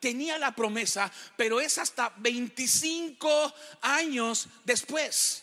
tenía 0.00 0.38
la 0.38 0.54
promesa, 0.54 1.10
pero 1.36 1.60
es 1.60 1.78
hasta 1.78 2.12
25 2.18 3.54
años 3.80 4.48
después 4.64 5.42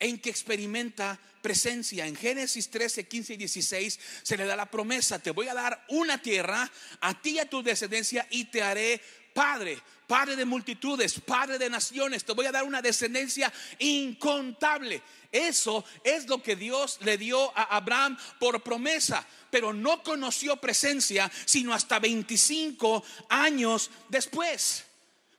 en 0.00 0.18
que 0.18 0.30
experimenta 0.30 1.18
presencia. 1.42 2.06
En 2.06 2.16
Génesis 2.16 2.70
13, 2.70 3.06
15 3.06 3.34
y 3.34 3.36
16 3.36 4.00
se 4.22 4.36
le 4.36 4.44
da 4.44 4.56
la 4.56 4.70
promesa, 4.70 5.18
te 5.18 5.30
voy 5.30 5.48
a 5.48 5.54
dar 5.54 5.84
una 5.88 6.20
tierra 6.20 6.70
a 7.00 7.20
ti 7.20 7.30
y 7.30 7.38
a 7.38 7.48
tu 7.48 7.62
descendencia 7.62 8.26
y 8.30 8.46
te 8.46 8.62
haré 8.62 9.00
padre, 9.38 9.80
padre 10.08 10.34
de 10.34 10.44
multitudes, 10.44 11.20
padre 11.20 11.58
de 11.58 11.70
naciones, 11.70 12.24
te 12.24 12.32
voy 12.32 12.46
a 12.46 12.50
dar 12.50 12.64
una 12.64 12.82
descendencia 12.82 13.52
incontable. 13.78 15.00
Eso 15.30 15.84
es 16.02 16.26
lo 16.26 16.42
que 16.42 16.56
Dios 16.56 16.98
le 17.02 17.16
dio 17.16 17.56
a 17.56 17.76
Abraham 17.76 18.18
por 18.40 18.60
promesa 18.64 19.24
pero 19.50 19.72
no 19.72 20.02
conoció 20.02 20.56
presencia 20.56 21.30
sino 21.44 21.72
hasta 21.72 22.00
25 22.00 23.02
años 23.30 23.90
después. 24.08 24.84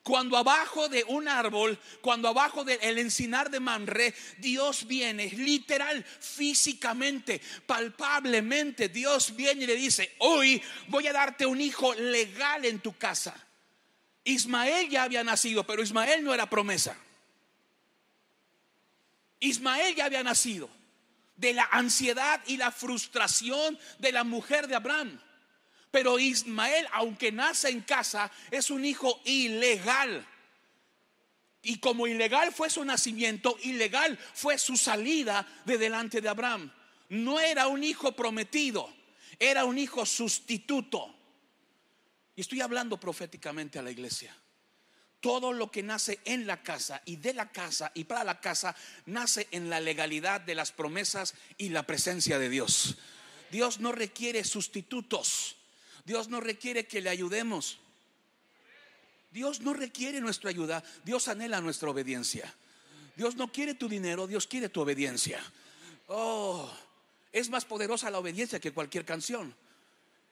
Cuando 0.01 0.37
abajo 0.37 0.87
de 0.87 1.03
un 1.03 1.27
árbol, 1.27 1.77
cuando 2.01 2.29
abajo 2.29 2.63
del 2.63 2.97
encinar 2.97 3.51
de 3.51 3.59
Manre, 3.59 4.15
Dios 4.37 4.87
viene, 4.87 5.29
literal, 5.29 6.03
físicamente, 6.03 7.39
palpablemente, 7.67 8.89
Dios 8.89 9.35
viene 9.35 9.65
y 9.65 9.67
le 9.67 9.75
dice, 9.75 10.15
hoy 10.19 10.63
voy 10.87 11.05
a 11.05 11.13
darte 11.13 11.45
un 11.45 11.59
hijo 11.61 11.93
legal 11.93 12.65
en 12.65 12.79
tu 12.79 12.97
casa. 12.97 13.48
Ismael 14.23 14.89
ya 14.89 15.03
había 15.03 15.23
nacido, 15.23 15.65
pero 15.65 15.81
Ismael 15.81 16.23
no 16.23 16.33
era 16.33 16.49
promesa. 16.49 16.97
Ismael 19.39 19.95
ya 19.95 20.05
había 20.05 20.23
nacido 20.23 20.69
de 21.37 21.53
la 21.53 21.67
ansiedad 21.71 22.41
y 22.47 22.57
la 22.57 22.71
frustración 22.71 23.79
de 23.97 24.11
la 24.11 24.23
mujer 24.23 24.67
de 24.67 24.75
Abraham. 24.75 25.19
Pero 25.91 26.19
Ismael, 26.19 26.85
aunque 26.91 27.31
nace 27.31 27.69
en 27.69 27.81
casa, 27.81 28.29
es 28.51 28.69
un 28.69 28.83
hijo 28.85 29.21
ilegal. 29.23 30.25
Y 31.61 31.79
como 31.79 32.07
ilegal 32.07 32.53
fue 32.53 32.69
su 32.69 32.83
nacimiento, 32.85 33.57
ilegal 33.63 34.17
fue 34.33 34.57
su 34.57 34.77
salida 34.77 35.47
de 35.65 35.77
delante 35.77 36.21
de 36.21 36.29
Abraham. 36.29 36.71
No 37.07 37.39
era 37.39 37.67
un 37.67 37.83
hijo 37.83 38.11
prometido, 38.11 38.93
era 39.39 39.65
un 39.65 39.77
hijo 39.77 40.05
sustituto. 40.05 41.15
Y 42.39 42.41
estoy 42.41 42.61
hablando 42.61 42.97
proféticamente 42.97 43.79
a 43.79 43.81
la 43.81 43.91
iglesia 43.91 44.33
todo 45.19 45.51
lo 45.51 45.69
que 45.69 45.83
nace 45.83 46.21
en 46.23 46.47
la 46.47 46.63
casa 46.63 47.01
y 47.03 47.17
de 47.17 47.33
la 47.33 47.51
casa 47.51 47.91
y 47.93 48.05
para 48.05 48.23
la 48.23 48.39
casa 48.39 48.73
nace 49.07 49.49
en 49.51 49.69
la 49.69 49.81
legalidad 49.81 50.39
de 50.39 50.55
las 50.55 50.71
promesas 50.71 51.33
y 51.57 51.67
la 51.67 51.85
presencia 51.85 52.39
de 52.39 52.47
Dios. 52.47 52.95
Dios 53.51 53.81
no 53.81 53.91
requiere 53.91 54.45
sustitutos. 54.45 55.57
Dios 56.05 56.29
no 56.29 56.39
requiere 56.39 56.87
que 56.87 57.01
le 57.01 57.09
ayudemos. 57.09 57.77
Dios 59.31 59.59
no 59.59 59.73
requiere 59.73 60.21
nuestra 60.21 60.49
ayuda. 60.49 60.81
Dios 61.03 61.27
anhela 61.27 61.59
nuestra 61.59 61.89
obediencia. 61.89 62.55
Dios 63.17 63.35
no 63.35 63.51
quiere 63.51 63.73
tu 63.73 63.89
dinero, 63.89 64.27
Dios 64.27 64.47
quiere 64.47 64.69
tu 64.69 64.79
obediencia. 64.79 65.43
Oh, 66.07 66.71
es 67.33 67.49
más 67.49 67.65
poderosa 67.65 68.09
la 68.09 68.19
obediencia 68.19 68.61
que 68.61 68.71
cualquier 68.71 69.03
canción. 69.03 69.53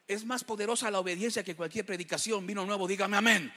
Es 0.08 0.24
más 0.24 0.42
poderosa 0.42 0.90
la 0.90 1.00
obediencia 1.00 1.44
que 1.44 1.54
cualquier 1.54 1.84
predicación. 1.84 2.46
Vino 2.46 2.64
nuevo, 2.64 2.88
dígame 2.88 3.18
amén. 3.18 3.52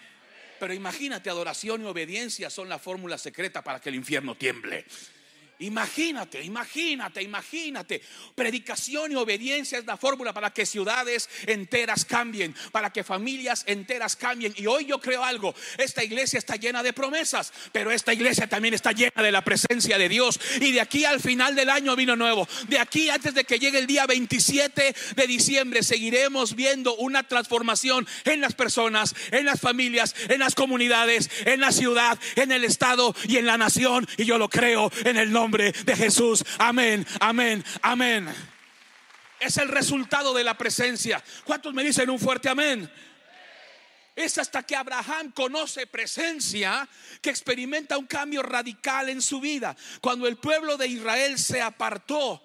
Pero 0.60 0.74
imagínate, 0.74 1.30
adoración 1.30 1.82
y 1.82 1.86
obediencia 1.86 2.50
son 2.50 2.68
la 2.68 2.78
fórmula 2.78 3.18
secreta 3.18 3.64
para 3.64 3.80
que 3.80 3.88
el 3.88 3.96
infierno 3.96 4.36
tiemble. 4.36 4.86
Imagínate, 5.62 6.44
imagínate, 6.44 7.22
imagínate. 7.22 8.02
Predicación 8.34 9.12
y 9.12 9.16
obediencia 9.16 9.78
es 9.78 9.86
la 9.86 9.96
fórmula 9.96 10.34
para 10.34 10.52
que 10.52 10.66
ciudades 10.66 11.30
enteras 11.46 12.04
cambien, 12.04 12.56
para 12.72 12.92
que 12.92 13.04
familias 13.04 13.64
enteras 13.68 14.16
cambien. 14.16 14.54
Y 14.58 14.66
hoy 14.66 14.86
yo 14.86 15.00
creo 15.00 15.24
algo, 15.24 15.54
esta 15.78 16.04
iglesia 16.04 16.40
está 16.40 16.56
llena 16.56 16.82
de 16.82 16.94
promesas, 16.94 17.54
pero 17.72 17.92
esta 17.92 18.12
iglesia 18.12 18.48
también 18.48 18.74
está 18.74 18.92
llena 18.92 19.22
de 19.22 19.32
la 19.32 19.44
presencia 19.44 20.00
de 20.00 20.10
Dios. 20.10 20.40
Y 20.60 20.72
de 20.72 20.82
aquí 20.82 21.06
al 21.06 21.20
final 21.20 21.56
del 21.56 21.70
año 21.70 21.96
vino 21.96 22.16
nuevo. 22.16 22.48
De 22.68 22.80
aquí 22.80 23.10
antes 23.10 23.36
de 23.36 23.44
que 23.44 23.60
llegue 23.60 23.78
el 23.78 23.88
día 23.88 24.08
27 24.08 24.96
de 25.16 25.28
diciembre, 25.28 25.84
seguiremos 25.84 26.56
viendo 26.56 26.96
una 26.96 27.28
transformación 27.28 28.08
en 28.26 28.42
las 28.42 28.56
personas, 28.56 29.14
en 29.30 29.46
las 29.46 29.60
familias, 29.60 30.16
en 30.28 30.40
las 30.40 30.56
comunidades, 30.56 31.30
en 31.46 31.60
la 31.60 31.72
ciudad, 31.72 32.20
en 32.36 32.52
el 32.52 32.64
estado 32.64 33.16
y 33.28 33.38
en 33.38 33.46
la 33.46 33.60
nación. 33.60 34.08
Y 34.18 34.26
yo 34.26 34.40
lo 34.40 34.50
creo 34.50 34.92
en 35.06 35.18
el 35.18 35.32
de 35.52 35.96
Jesús. 35.96 36.44
Amén, 36.58 37.06
amén, 37.20 37.64
amén. 37.82 38.28
Es 39.40 39.58
el 39.58 39.70
resultado 39.70 40.34
de 40.34 40.44
la 40.44 40.58
presencia. 40.58 41.24
¿Cuántos 41.44 41.74
me 41.74 41.84
dicen 41.84 42.10
un 42.10 42.20
fuerte 42.20 42.50
amén? 42.50 42.92
Es 44.16 44.38
hasta 44.38 44.64
que 44.64 44.76
Abraham 44.76 45.32
conoce 45.32 45.88
presencia 45.88 46.88
que 47.22 47.30
experimenta 47.30 47.98
un 47.98 48.06
cambio 48.06 48.44
radical 48.44 49.10
en 49.10 49.22
su 49.22 49.40
vida. 49.40 49.76
Cuando 50.02 50.28
el 50.28 50.38
pueblo 50.38 50.78
de 50.78 50.88
Israel 50.88 51.40
se 51.40 51.62
apartó, 51.62 52.44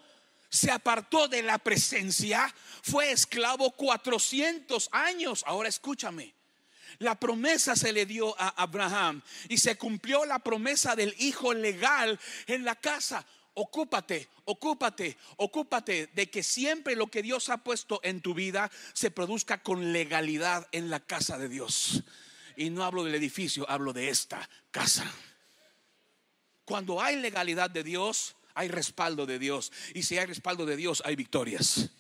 se 0.49 0.71
apartó 0.71 1.29
de 1.29 1.43
la 1.43 1.59
presencia, 1.59 2.53
fue 2.83 3.11
esclavo 3.11 3.73
400 3.73 4.89
años. 4.93 5.43
Ahora 5.47 5.69
escúchame. 5.69 6.36
La 6.99 7.19
promesa 7.19 7.77
se 7.77 7.93
le 7.93 8.07
dio 8.07 8.35
a 8.41 8.49
Abraham 8.63 9.23
y 9.49 9.59
se 9.59 9.77
cumplió 9.77 10.25
la 10.25 10.39
promesa 10.39 10.97
del 10.97 11.15
hijo 11.19 11.55
legal 11.55 12.19
en 12.47 12.65
la 12.65 12.75
casa. 12.75 13.25
Ocúpate, 13.55 14.29
ocúpate, 14.45 15.17
ocúpate 15.37 16.09
de 16.09 16.31
que 16.31 16.43
siempre 16.43 16.95
lo 16.95 17.07
que 17.07 17.23
Dios 17.23 17.49
ha 17.49 17.59
puesto 17.59 18.01
en 18.03 18.21
tu 18.21 18.35
vida 18.35 18.71
se 18.93 19.11
produzca 19.11 19.63
con 19.63 19.93
legalidad 19.93 20.69
en 20.73 20.91
la 20.91 21.01
casa 21.01 21.39
de 21.39 21.49
Dios. 21.49 22.03
Y 22.57 22.71
no 22.71 22.85
hablo 22.85 23.05
del 23.05 23.15
edificio, 23.15 23.69
hablo 23.69 23.93
de 23.93 24.09
esta 24.09 24.49
casa. 24.71 25.11
Cuando 26.65 27.01
hay 27.01 27.17
legalidad 27.17 27.71
de 27.71 27.83
Dios, 27.83 28.37
hay 28.55 28.69
respaldo 28.69 29.25
de 29.25 29.39
Dios. 29.39 29.73
Y 29.95 30.03
si 30.03 30.19
hay 30.19 30.27
respaldo 30.27 30.67
de 30.67 30.77
Dios, 30.77 31.03
hay 31.05 31.17
victorias. 31.17 31.91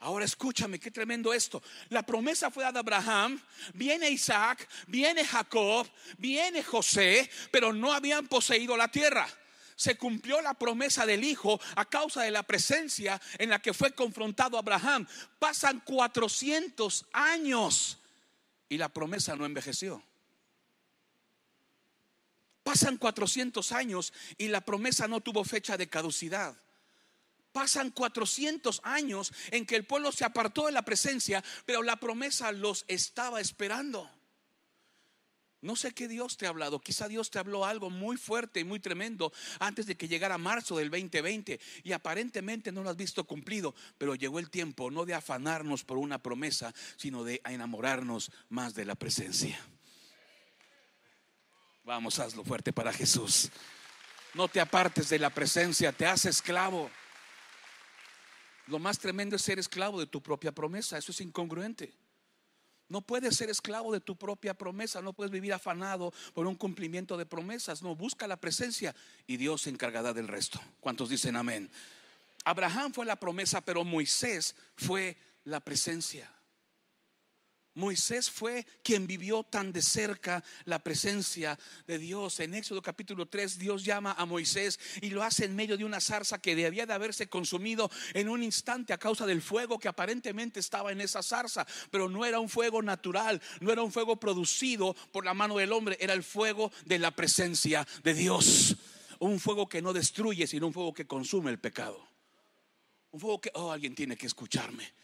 Ahora 0.00 0.24
escúchame, 0.24 0.78
qué 0.78 0.90
tremendo 0.90 1.32
esto. 1.32 1.62
La 1.88 2.02
promesa 2.02 2.50
fue 2.50 2.64
dada 2.64 2.80
a 2.80 2.82
Abraham, 2.82 3.40
viene 3.72 4.10
Isaac, 4.10 4.68
viene 4.86 5.24
Jacob, 5.24 5.88
viene 6.18 6.62
José, 6.62 7.30
pero 7.50 7.72
no 7.72 7.92
habían 7.92 8.26
poseído 8.28 8.76
la 8.76 8.88
tierra. 8.88 9.26
Se 9.74 9.96
cumplió 9.96 10.40
la 10.40 10.54
promesa 10.54 11.04
del 11.06 11.24
Hijo 11.24 11.60
a 11.76 11.84
causa 11.84 12.22
de 12.22 12.30
la 12.30 12.42
presencia 12.42 13.20
en 13.38 13.50
la 13.50 13.60
que 13.60 13.74
fue 13.74 13.92
confrontado 13.92 14.58
Abraham. 14.58 15.06
Pasan 15.38 15.80
400 15.80 17.06
años 17.12 17.98
y 18.68 18.78
la 18.78 18.88
promesa 18.88 19.36
no 19.36 19.44
envejeció. 19.44 20.02
Pasan 22.62 22.96
400 22.96 23.70
años 23.72 24.12
y 24.36 24.48
la 24.48 24.60
promesa 24.60 25.06
no 25.06 25.20
tuvo 25.20 25.44
fecha 25.44 25.76
de 25.76 25.88
caducidad. 25.88 26.56
Pasan 27.56 27.88
400 27.88 28.82
años 28.84 29.32
en 29.50 29.64
que 29.64 29.76
el 29.76 29.86
pueblo 29.86 30.12
se 30.12 30.26
apartó 30.26 30.66
de 30.66 30.72
la 30.72 30.82
presencia, 30.82 31.42
pero 31.64 31.82
la 31.82 31.96
promesa 31.96 32.52
los 32.52 32.84
estaba 32.86 33.40
esperando. 33.40 34.10
No 35.62 35.74
sé 35.74 35.92
qué 35.92 36.06
Dios 36.06 36.36
te 36.36 36.44
ha 36.44 36.50
hablado. 36.50 36.80
Quizá 36.80 37.08
Dios 37.08 37.30
te 37.30 37.38
habló 37.38 37.64
algo 37.64 37.88
muy 37.88 38.18
fuerte 38.18 38.60
y 38.60 38.64
muy 38.64 38.78
tremendo 38.78 39.32
antes 39.58 39.86
de 39.86 39.96
que 39.96 40.06
llegara 40.06 40.36
marzo 40.36 40.76
del 40.76 40.90
2020 40.90 41.58
y 41.82 41.92
aparentemente 41.92 42.72
no 42.72 42.82
lo 42.82 42.90
has 42.90 42.96
visto 42.98 43.24
cumplido. 43.24 43.74
Pero 43.96 44.16
llegó 44.16 44.38
el 44.38 44.50
tiempo 44.50 44.90
no 44.90 45.06
de 45.06 45.14
afanarnos 45.14 45.82
por 45.82 45.96
una 45.96 46.18
promesa, 46.18 46.74
sino 46.98 47.24
de 47.24 47.40
enamorarnos 47.46 48.32
más 48.50 48.74
de 48.74 48.84
la 48.84 48.96
presencia. 48.96 49.58
Vamos, 51.84 52.18
hazlo 52.18 52.44
fuerte 52.44 52.74
para 52.74 52.92
Jesús. 52.92 53.50
No 54.34 54.46
te 54.46 54.60
apartes 54.60 55.08
de 55.08 55.18
la 55.18 55.30
presencia, 55.30 55.90
te 55.90 56.04
haces 56.04 56.36
esclavo. 56.36 56.90
Lo 58.66 58.78
más 58.78 58.98
tremendo 58.98 59.36
es 59.36 59.42
ser 59.42 59.58
esclavo 59.58 60.00
de 60.00 60.06
tu 60.06 60.22
propia 60.22 60.52
promesa. 60.52 60.98
Eso 60.98 61.12
es 61.12 61.20
incongruente. 61.20 61.94
No 62.88 63.00
puedes 63.00 63.36
ser 63.36 63.50
esclavo 63.50 63.92
de 63.92 64.00
tu 64.00 64.16
propia 64.16 64.54
promesa, 64.54 65.02
no 65.02 65.12
puedes 65.12 65.32
vivir 65.32 65.52
afanado 65.52 66.12
por 66.34 66.46
un 66.46 66.54
cumplimiento 66.54 67.16
de 67.16 67.26
promesas. 67.26 67.82
No, 67.82 67.96
busca 67.96 68.28
la 68.28 68.36
presencia 68.36 68.94
y 69.26 69.36
Dios 69.36 69.62
se 69.62 69.70
encargará 69.70 70.12
del 70.12 70.28
resto. 70.28 70.60
¿Cuántos 70.80 71.08
dicen 71.08 71.36
amén? 71.36 71.68
Abraham 72.44 72.92
fue 72.92 73.04
la 73.04 73.16
promesa, 73.16 73.60
pero 73.60 73.82
Moisés 73.82 74.54
fue 74.76 75.16
la 75.44 75.58
presencia. 75.58 76.30
Moisés 77.76 78.30
fue 78.30 78.66
quien 78.82 79.06
vivió 79.06 79.42
tan 79.42 79.70
de 79.70 79.82
cerca 79.82 80.42
la 80.64 80.78
presencia 80.78 81.58
de 81.86 81.98
Dios. 81.98 82.40
En 82.40 82.54
Éxodo 82.54 82.80
capítulo 82.80 83.26
3 83.26 83.58
Dios 83.58 83.84
llama 83.84 84.14
a 84.16 84.24
Moisés 84.24 84.80
y 85.02 85.10
lo 85.10 85.22
hace 85.22 85.44
en 85.44 85.54
medio 85.54 85.76
de 85.76 85.84
una 85.84 86.00
zarza 86.00 86.40
que 86.40 86.56
debía 86.56 86.86
de 86.86 86.94
haberse 86.94 87.28
consumido 87.28 87.90
en 88.14 88.30
un 88.30 88.42
instante 88.42 88.94
a 88.94 88.98
causa 88.98 89.26
del 89.26 89.42
fuego 89.42 89.78
que 89.78 89.88
aparentemente 89.88 90.58
estaba 90.58 90.90
en 90.90 91.02
esa 91.02 91.22
zarza, 91.22 91.66
pero 91.90 92.08
no 92.08 92.24
era 92.24 92.40
un 92.40 92.48
fuego 92.48 92.80
natural, 92.80 93.42
no 93.60 93.70
era 93.70 93.82
un 93.82 93.92
fuego 93.92 94.16
producido 94.16 94.96
por 95.12 95.26
la 95.26 95.34
mano 95.34 95.58
del 95.58 95.72
hombre, 95.72 95.98
era 96.00 96.14
el 96.14 96.22
fuego 96.22 96.72
de 96.86 96.98
la 96.98 97.10
presencia 97.10 97.86
de 98.02 98.14
Dios. 98.14 98.74
Un 99.18 99.38
fuego 99.38 99.68
que 99.68 99.82
no 99.82 99.92
destruye, 99.92 100.46
sino 100.46 100.66
un 100.66 100.72
fuego 100.72 100.94
que 100.94 101.06
consume 101.06 101.50
el 101.50 101.58
pecado. 101.58 102.08
Un 103.10 103.20
fuego 103.20 103.38
que, 103.38 103.50
oh, 103.52 103.70
alguien 103.70 103.94
tiene 103.94 104.16
que 104.16 104.26
escucharme 104.26 104.94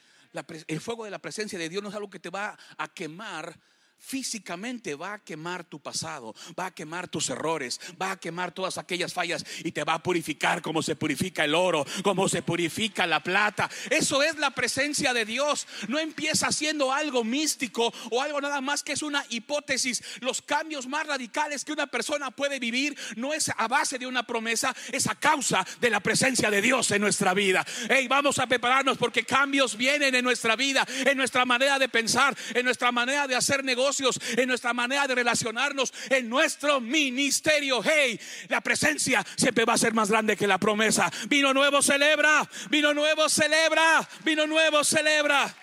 el 0.66 0.80
fuego 0.80 1.04
de 1.04 1.10
la 1.10 1.20
presencia 1.20 1.58
de 1.58 1.68
Dios 1.68 1.82
no 1.82 1.88
es 1.88 1.94
algo 1.94 2.10
que 2.10 2.18
te 2.18 2.30
va 2.30 2.58
a 2.78 2.88
quemar 2.92 3.58
físicamente 4.02 4.96
va 4.96 5.14
a 5.14 5.18
quemar 5.20 5.64
tu 5.64 5.80
pasado, 5.80 6.34
va 6.58 6.66
a 6.66 6.74
quemar 6.74 7.08
tus 7.08 7.30
errores, 7.30 7.80
va 8.00 8.10
a 8.10 8.20
quemar 8.20 8.52
todas 8.52 8.76
aquellas 8.76 9.14
fallas 9.14 9.44
y 9.64 9.70
te 9.72 9.84
va 9.84 9.94
a 9.94 10.02
purificar 10.02 10.60
como 10.60 10.82
se 10.82 10.96
purifica 10.96 11.44
el 11.44 11.54
oro, 11.54 11.86
como 12.02 12.28
se 12.28 12.42
purifica 12.42 13.06
la 13.06 13.22
plata. 13.22 13.70
Eso 13.90 14.22
es 14.22 14.36
la 14.36 14.50
presencia 14.50 15.14
de 15.14 15.24
Dios. 15.24 15.66
No 15.88 15.98
empieza 15.98 16.50
siendo 16.50 16.92
algo 16.92 17.22
místico 17.22 17.92
o 18.10 18.20
algo 18.20 18.40
nada 18.40 18.60
más 18.60 18.82
que 18.82 18.92
es 18.92 19.02
una 19.02 19.24
hipótesis. 19.30 20.02
Los 20.20 20.42
cambios 20.42 20.88
más 20.88 21.06
radicales 21.06 21.64
que 21.64 21.72
una 21.72 21.86
persona 21.86 22.32
puede 22.32 22.58
vivir 22.58 22.98
no 23.16 23.32
es 23.32 23.50
a 23.56 23.68
base 23.68 23.98
de 23.98 24.06
una 24.06 24.24
promesa, 24.24 24.74
es 24.90 25.06
a 25.06 25.14
causa 25.14 25.64
de 25.80 25.90
la 25.90 26.00
presencia 26.00 26.50
de 26.50 26.60
Dios 26.60 26.90
en 26.90 27.00
nuestra 27.00 27.34
vida. 27.34 27.64
Hey, 27.88 28.08
vamos 28.08 28.40
a 28.40 28.48
prepararnos 28.48 28.98
porque 28.98 29.24
cambios 29.24 29.76
vienen 29.76 30.14
en 30.14 30.24
nuestra 30.24 30.56
vida, 30.56 30.84
en 31.06 31.16
nuestra 31.16 31.44
manera 31.44 31.78
de 31.78 31.88
pensar, 31.88 32.36
en 32.52 32.64
nuestra 32.64 32.90
manera 32.90 33.28
de 33.28 33.36
hacer 33.36 33.62
negocios 33.62 33.91
en 34.00 34.48
nuestra 34.48 34.72
manera 34.72 35.06
de 35.06 35.14
relacionarnos, 35.14 35.92
en 36.08 36.28
nuestro 36.28 36.80
ministerio. 36.80 37.82
Hey, 37.82 38.18
la 38.48 38.60
presencia 38.60 39.24
siempre 39.36 39.64
va 39.64 39.74
a 39.74 39.78
ser 39.78 39.94
más 39.94 40.10
grande 40.10 40.36
que 40.36 40.46
la 40.46 40.58
promesa. 40.58 41.10
Vino 41.28 41.52
nuevo 41.52 41.82
celebra, 41.82 42.48
vino 42.70 42.94
nuevo 42.94 43.28
celebra, 43.28 44.08
vino 44.24 44.46
nuevo 44.46 44.84
celebra. 44.84 45.54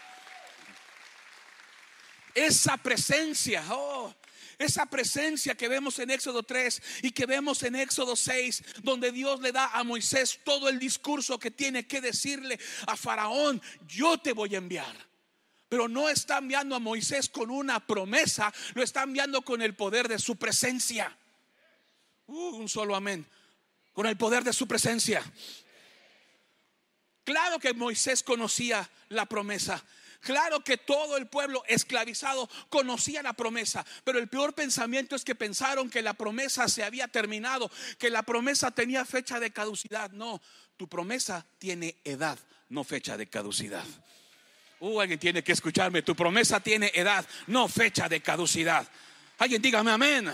Esa 2.36 2.78
presencia, 2.78 3.64
oh, 3.72 4.14
esa 4.60 4.86
presencia 4.86 5.56
que 5.56 5.70
vemos 5.70 5.98
en 6.00 6.12
Éxodo 6.12 6.44
3 6.44 6.82
y 7.04 7.12
que 7.12 7.26
vemos 7.26 7.64
en 7.64 7.76
Éxodo 7.76 8.16
6, 8.16 8.64
donde 8.84 9.12
Dios 9.12 9.40
le 9.40 9.52
da 9.52 9.68
a 9.68 9.84
Moisés 9.84 10.40
todo 10.44 10.70
el 10.70 10.78
discurso 10.78 11.40
que 11.40 11.50
tiene 11.50 11.88
que 11.88 12.02
decirle 12.02 12.60
a 12.86 12.98
Faraón, 12.98 13.62
yo 13.88 14.18
te 14.18 14.34
voy 14.34 14.56
a 14.56 14.60
enviar. 14.60 15.09
Pero 15.70 15.88
no 15.88 16.10
está 16.10 16.40
enviando 16.40 16.76
a 16.76 16.80
Moisés 16.80 17.30
con 17.30 17.52
una 17.52 17.80
promesa, 17.80 18.52
lo 18.74 18.84
está 18.84 19.04
enviando 19.04 19.44
con 19.44 19.62
el 19.62 19.76
poder 19.76 20.08
de 20.08 20.20
su 20.20 20.36
presencia. 20.36 21.16
Uh, 22.26 22.58
un 22.58 22.68
solo 22.68 22.96
amén. 22.96 23.26
Con 23.94 24.08
el 24.08 24.18
poder 24.18 24.44
de 24.44 24.54
su 24.54 24.68
presencia. 24.68 25.24
Claro 27.24 27.60
que 27.60 27.74
Moisés 27.74 28.24
conocía 28.24 28.90
la 29.10 29.28
promesa. 29.28 29.84
Claro 30.22 30.64
que 30.64 30.78
todo 30.78 31.16
el 31.16 31.28
pueblo 31.28 31.64
esclavizado 31.68 32.50
conocía 32.70 33.24
la 33.24 33.34
promesa, 33.34 33.86
pero 34.04 34.20
el 34.20 34.28
peor 34.28 34.54
pensamiento 34.54 35.16
es 35.16 35.24
que 35.24 35.36
pensaron 35.36 35.90
que 35.90 36.02
la 36.02 36.14
promesa 36.14 36.68
se 36.68 36.84
había 36.84 37.08
terminado, 37.08 37.72
que 37.98 38.10
la 38.10 38.24
promesa 38.24 38.72
tenía 38.72 39.06
fecha 39.06 39.40
de 39.40 39.52
caducidad. 39.52 40.12
No, 40.12 40.42
tu 40.76 40.90
promesa 40.90 41.46
tiene 41.58 41.96
edad, 42.04 42.38
no 42.68 42.84
fecha 42.84 43.16
de 43.16 43.30
caducidad. 43.30 43.86
Uh, 44.80 45.02
alguien 45.02 45.20
tiene 45.20 45.44
que 45.44 45.52
escucharme. 45.52 46.02
Tu 46.02 46.16
promesa 46.16 46.60
tiene 46.60 46.92
edad, 46.94 47.26
no 47.48 47.68
fecha 47.68 48.08
de 48.08 48.22
caducidad. 48.22 48.88
Alguien 49.38 49.62
dígame 49.62 49.92
amén. 49.92 50.32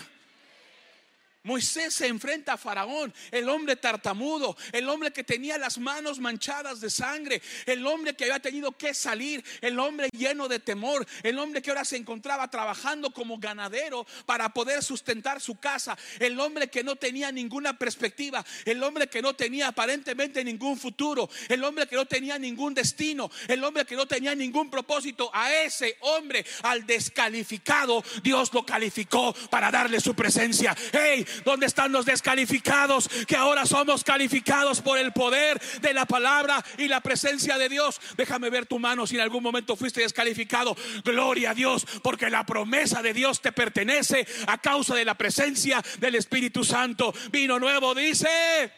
Moisés 1.45 1.93
se 1.93 2.07
enfrenta 2.07 2.53
a 2.53 2.57
Faraón, 2.57 3.13
el 3.31 3.47
hombre 3.49 3.75
tartamudo, 3.75 4.57
el 4.71 4.89
hombre 4.89 5.13
que 5.13 5.23
tenía 5.23 5.57
las 5.57 5.77
manos 5.77 6.19
manchadas 6.19 6.81
de 6.81 6.89
sangre, 6.89 7.41
el 7.67 7.85
hombre 7.85 8.15
que 8.15 8.25
había 8.25 8.39
tenido 8.39 8.71
que 8.71 8.95
salir, 8.95 9.45
el 9.61 9.79
hombre 9.79 10.09
lleno 10.11 10.47
de 10.47 10.59
temor, 10.59 11.05
el 11.21 11.37
hombre 11.37 11.61
que 11.61 11.69
ahora 11.69 11.85
se 11.85 11.97
encontraba 11.97 12.49
trabajando 12.49 13.11
como 13.11 13.37
ganadero 13.37 14.07
para 14.25 14.49
poder 14.49 14.83
sustentar 14.83 15.39
su 15.39 15.59
casa, 15.59 15.95
el 16.19 16.39
hombre 16.39 16.67
que 16.67 16.83
no 16.83 16.95
tenía 16.95 17.31
ninguna 17.31 17.77
perspectiva, 17.77 18.43
el 18.65 18.81
hombre 18.81 19.07
que 19.07 19.21
no 19.21 19.35
tenía 19.35 19.67
aparentemente 19.67 20.43
ningún 20.43 20.77
futuro, 20.77 21.29
el 21.47 21.63
hombre 21.63 21.87
que 21.87 21.95
no 21.95 22.05
tenía 22.05 22.39
ningún 22.39 22.73
destino, 22.73 23.29
el 23.47 23.63
hombre 23.63 23.85
que 23.85 23.95
no 23.95 24.07
tenía 24.07 24.33
ningún 24.33 24.71
propósito. 24.71 25.29
A 25.31 25.53
ese 25.53 25.97
hombre, 26.01 26.43
al 26.63 26.87
descalificado, 26.87 28.03
Dios 28.23 28.51
lo 28.51 28.65
calificó 28.65 29.33
para 29.51 29.69
darle 29.69 29.99
su 29.99 30.15
presencia. 30.15 30.75
Hey, 30.91 31.25
¿Dónde 31.43 31.65
están 31.65 31.91
los 31.91 32.05
descalificados? 32.05 33.09
Que 33.27 33.35
ahora 33.35 33.65
somos 33.65 34.03
calificados 34.03 34.81
por 34.81 34.97
el 34.97 35.11
poder 35.11 35.59
de 35.81 35.93
la 35.93 36.05
palabra 36.05 36.63
y 36.77 36.87
la 36.87 37.01
presencia 37.01 37.57
de 37.57 37.69
Dios. 37.69 37.99
Déjame 38.15 38.49
ver 38.49 38.65
tu 38.65 38.79
mano 38.79 39.05
si 39.07 39.15
en 39.15 39.21
algún 39.21 39.43
momento 39.43 39.75
fuiste 39.75 40.01
descalificado. 40.01 40.75
Gloria 41.03 41.51
a 41.51 41.53
Dios, 41.53 41.85
porque 42.01 42.29
la 42.29 42.45
promesa 42.45 43.01
de 43.01 43.13
Dios 43.13 43.41
te 43.41 43.51
pertenece 43.51 44.27
a 44.47 44.57
causa 44.57 44.95
de 44.95 45.05
la 45.05 45.15
presencia 45.15 45.83
del 45.99 46.15
Espíritu 46.15 46.63
Santo. 46.63 47.13
Vino 47.31 47.59
nuevo, 47.59 47.93
dice. 47.93 48.71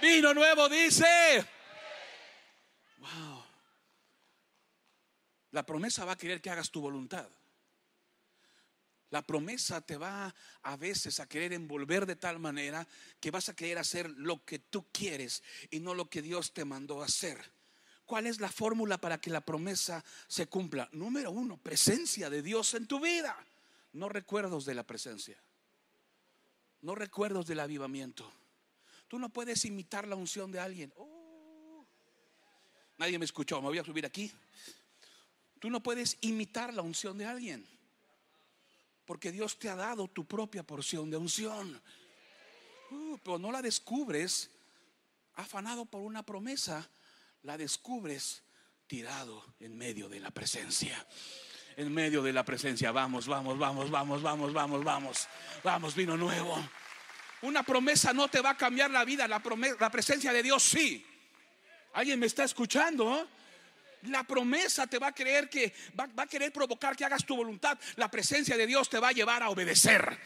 Vino 0.00 0.34
nuevo, 0.34 0.68
dice. 0.68 1.44
Wow. 2.98 3.44
La 5.52 5.64
promesa 5.64 6.04
va 6.04 6.12
a 6.12 6.18
querer 6.18 6.40
que 6.40 6.50
hagas 6.50 6.70
tu 6.70 6.80
voluntad. 6.80 7.28
La 9.14 9.22
promesa 9.22 9.80
te 9.80 9.96
va 9.96 10.34
a 10.64 10.76
veces 10.76 11.20
a 11.20 11.28
querer 11.28 11.52
envolver 11.52 12.04
de 12.04 12.16
tal 12.16 12.40
manera 12.40 12.84
que 13.20 13.30
vas 13.30 13.48
a 13.48 13.54
querer 13.54 13.78
hacer 13.78 14.10
lo 14.10 14.44
que 14.44 14.58
tú 14.58 14.86
quieres 14.90 15.44
y 15.70 15.78
no 15.78 15.94
lo 15.94 16.10
que 16.10 16.20
Dios 16.20 16.52
te 16.52 16.64
mandó 16.64 17.00
hacer. 17.00 17.40
¿Cuál 18.06 18.26
es 18.26 18.40
la 18.40 18.50
fórmula 18.50 18.98
para 18.98 19.20
que 19.20 19.30
la 19.30 19.40
promesa 19.40 20.04
se 20.26 20.48
cumpla? 20.48 20.88
Número 20.90 21.30
uno, 21.30 21.58
presencia 21.58 22.28
de 22.28 22.42
Dios 22.42 22.74
en 22.74 22.88
tu 22.88 22.98
vida. 22.98 23.36
No 23.92 24.08
recuerdos 24.08 24.64
de 24.64 24.74
la 24.74 24.82
presencia. 24.82 25.40
No 26.82 26.96
recuerdos 26.96 27.46
del 27.46 27.60
avivamiento. 27.60 28.28
Tú 29.06 29.20
no 29.20 29.28
puedes 29.28 29.64
imitar 29.64 30.08
la 30.08 30.16
unción 30.16 30.50
de 30.50 30.58
alguien. 30.58 30.92
Oh. 30.96 31.86
Nadie 32.98 33.20
me 33.20 33.26
escuchó, 33.26 33.62
me 33.62 33.68
voy 33.68 33.78
a 33.78 33.84
subir 33.84 34.06
aquí. 34.06 34.32
Tú 35.60 35.70
no 35.70 35.80
puedes 35.84 36.18
imitar 36.20 36.74
la 36.74 36.82
unción 36.82 37.16
de 37.16 37.26
alguien. 37.26 37.73
Porque 39.04 39.32
Dios 39.32 39.58
te 39.58 39.68
ha 39.68 39.76
dado 39.76 40.08
tu 40.08 40.26
propia 40.26 40.62
porción 40.62 41.10
de 41.10 41.16
unción. 41.16 41.80
Uh, 42.90 43.18
pero 43.22 43.38
no 43.38 43.50
la 43.52 43.62
descubres 43.62 44.50
afanado 45.36 45.84
por 45.84 46.00
una 46.02 46.22
promesa, 46.22 46.88
la 47.42 47.58
descubres 47.58 48.42
tirado 48.86 49.44
en 49.60 49.76
medio 49.76 50.08
de 50.08 50.20
la 50.20 50.30
presencia. 50.30 51.06
En 51.76 51.92
medio 51.92 52.22
de 52.22 52.32
la 52.32 52.44
presencia, 52.44 52.92
vamos, 52.92 53.26
vamos, 53.26 53.58
vamos, 53.58 53.90
vamos, 53.90 54.22
vamos, 54.22 54.52
vamos, 54.52 54.84
vamos, 54.84 55.28
vamos, 55.64 55.94
vino 55.94 56.16
nuevo. 56.16 56.56
Una 57.42 57.62
promesa 57.62 58.12
no 58.12 58.28
te 58.28 58.40
va 58.40 58.50
a 58.50 58.56
cambiar 58.56 58.90
la 58.90 59.04
vida, 59.04 59.26
la, 59.26 59.42
la 59.80 59.90
presencia 59.90 60.32
de 60.32 60.42
Dios 60.42 60.62
sí. 60.62 61.04
¿Alguien 61.94 62.18
me 62.18 62.26
está 62.26 62.44
escuchando? 62.44 63.28
La 64.08 64.24
promesa 64.24 64.86
te 64.86 64.98
va 64.98 65.08
a 65.08 65.14
creer 65.14 65.48
que 65.48 65.72
va, 65.98 66.08
a 66.16 66.26
querer 66.26 66.52
provocar 66.52 66.96
que 66.96 67.04
hagas 67.04 67.24
tu 67.24 67.36
voluntad. 67.36 67.78
La 67.96 68.10
presencia 68.10 68.56
de 68.56 68.66
Dios 68.66 68.88
te 68.88 68.98
va 68.98 69.08
a 69.08 69.12
llevar 69.12 69.42
a 69.42 69.50
obedecer. 69.50 70.18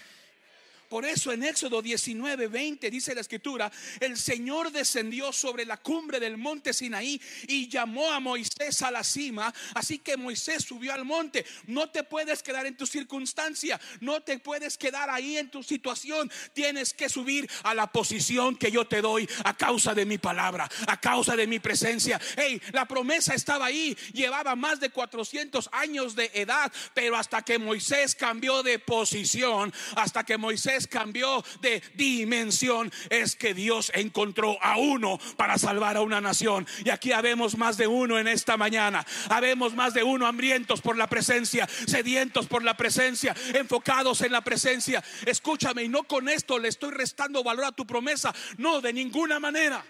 Por 0.88 1.04
eso 1.04 1.32
en 1.32 1.42
Éxodo 1.42 1.82
19, 1.82 2.48
20 2.48 2.90
dice 2.90 3.14
la 3.14 3.20
escritura, 3.20 3.70
el 4.00 4.16
Señor 4.16 4.72
descendió 4.72 5.32
sobre 5.32 5.66
la 5.66 5.76
cumbre 5.76 6.18
del 6.18 6.38
monte 6.38 6.72
Sinaí 6.72 7.20
y 7.46 7.68
llamó 7.68 8.10
a 8.10 8.20
Moisés 8.20 8.82
a 8.82 8.90
la 8.90 9.04
cima. 9.04 9.52
Así 9.74 9.98
que 9.98 10.16
Moisés 10.16 10.64
subió 10.64 10.94
al 10.94 11.04
monte. 11.04 11.44
No 11.66 11.90
te 11.90 12.04
puedes 12.04 12.42
quedar 12.42 12.66
en 12.66 12.76
tu 12.76 12.86
circunstancia, 12.86 13.78
no 14.00 14.22
te 14.22 14.38
puedes 14.38 14.78
quedar 14.78 15.10
ahí 15.10 15.36
en 15.36 15.50
tu 15.50 15.62
situación. 15.62 16.30
Tienes 16.54 16.94
que 16.94 17.08
subir 17.08 17.50
a 17.64 17.74
la 17.74 17.86
posición 17.86 18.56
que 18.56 18.70
yo 18.70 18.86
te 18.86 19.02
doy 19.02 19.28
a 19.44 19.56
causa 19.56 19.94
de 19.94 20.06
mi 20.06 20.18
palabra, 20.18 20.68
a 20.86 20.98
causa 20.98 21.36
de 21.36 21.46
mi 21.46 21.58
presencia. 21.58 22.20
Hey, 22.36 22.60
la 22.72 22.86
promesa 22.86 23.34
estaba 23.34 23.66
ahí, 23.66 23.96
llevaba 24.12 24.56
más 24.56 24.80
de 24.80 24.90
400 24.90 25.68
años 25.72 26.14
de 26.14 26.30
edad, 26.34 26.72
pero 26.94 27.16
hasta 27.16 27.42
que 27.42 27.58
Moisés 27.58 28.14
cambió 28.14 28.62
de 28.62 28.78
posición, 28.78 29.72
hasta 29.96 30.24
que 30.24 30.38
Moisés 30.38 30.77
cambió 30.86 31.44
de 31.60 31.82
dimensión, 31.94 32.92
es 33.10 33.36
que 33.36 33.54
Dios 33.54 33.90
encontró 33.94 34.56
a 34.62 34.76
uno 34.76 35.18
para 35.36 35.58
salvar 35.58 35.96
a 35.96 36.02
una 36.02 36.20
nación. 36.20 36.66
Y 36.84 36.90
aquí 36.90 37.12
habemos 37.12 37.56
más 37.56 37.76
de 37.76 37.86
uno 37.86 38.18
en 38.18 38.28
esta 38.28 38.56
mañana. 38.56 39.04
Habemos 39.28 39.74
más 39.74 39.94
de 39.94 40.02
uno 40.02 40.26
hambrientos 40.26 40.80
por 40.80 40.96
la 40.96 41.08
presencia, 41.08 41.68
sedientos 41.86 42.46
por 42.46 42.62
la 42.62 42.76
presencia, 42.76 43.34
enfocados 43.54 44.20
en 44.20 44.32
la 44.32 44.42
presencia. 44.42 45.02
Escúchame, 45.26 45.84
y 45.84 45.88
no 45.88 46.04
con 46.04 46.28
esto 46.28 46.58
le 46.58 46.68
estoy 46.68 46.92
restando 46.92 47.42
valor 47.42 47.66
a 47.66 47.72
tu 47.72 47.86
promesa. 47.86 48.34
No, 48.58 48.80
de 48.80 48.92
ninguna 48.92 49.40
manera. 49.40 49.84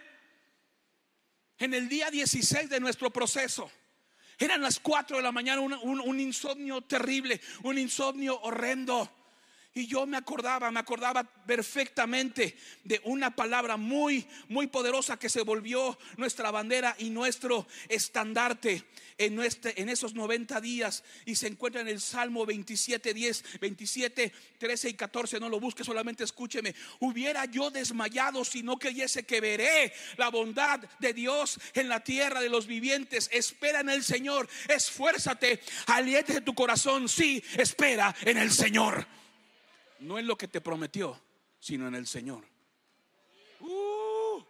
En 1.58 1.74
el 1.74 1.88
día 1.88 2.10
16 2.10 2.70
de 2.70 2.78
nuestro 2.78 3.10
proceso, 3.10 3.70
eran 4.38 4.62
las 4.62 4.78
4 4.78 5.16
de 5.16 5.22
la 5.22 5.32
mañana, 5.32 5.60
un, 5.60 5.72
un 5.72 6.20
insomnio 6.20 6.82
terrible, 6.82 7.40
un 7.64 7.78
insomnio 7.78 8.40
horrendo. 8.40 9.10
Y 9.78 9.86
yo 9.86 10.06
me 10.06 10.16
acordaba, 10.16 10.72
me 10.72 10.80
acordaba 10.80 11.22
perfectamente 11.22 12.56
de 12.82 13.00
una 13.04 13.36
palabra 13.36 13.76
muy, 13.76 14.26
muy 14.48 14.66
poderosa 14.66 15.20
que 15.20 15.28
se 15.28 15.42
volvió 15.42 15.96
nuestra 16.16 16.50
bandera 16.50 16.96
y 16.98 17.10
nuestro 17.10 17.68
estandarte 17.88 18.84
en, 19.18 19.38
en 19.40 19.88
esos 19.88 20.14
90 20.14 20.60
días. 20.60 21.04
Y 21.26 21.36
se 21.36 21.46
encuentra 21.46 21.80
en 21.80 21.86
el 21.86 22.00
Salmo 22.00 22.44
27, 22.44 23.14
10, 23.14 23.60
27, 23.60 24.32
13 24.58 24.88
y 24.88 24.94
14. 24.94 25.38
No 25.38 25.48
lo 25.48 25.60
busque, 25.60 25.84
solamente 25.84 26.24
escúcheme. 26.24 26.74
Hubiera 26.98 27.44
yo 27.44 27.70
desmayado 27.70 28.44
si 28.44 28.64
no 28.64 28.80
creyese 28.80 29.26
que 29.26 29.40
veré 29.40 29.92
la 30.16 30.28
bondad 30.28 30.80
de 30.98 31.12
Dios 31.12 31.60
en 31.74 31.88
la 31.88 32.02
tierra 32.02 32.40
de 32.40 32.48
los 32.48 32.66
vivientes. 32.66 33.30
Espera 33.32 33.78
en 33.78 33.90
el 33.90 34.02
Señor, 34.02 34.48
esfuérzate, 34.66 35.60
aliente 35.86 36.40
tu 36.40 36.52
corazón. 36.52 37.08
Sí, 37.08 37.44
espera 37.56 38.12
en 38.22 38.38
el 38.38 38.50
Señor 38.50 39.06
no 40.00 40.18
en 40.18 40.26
lo 40.26 40.36
que 40.36 40.48
te 40.48 40.60
prometió, 40.60 41.20
sino 41.58 41.88
en 41.88 41.94
el 41.94 42.06
Señor. 42.06 42.44
Uh. 43.60 44.42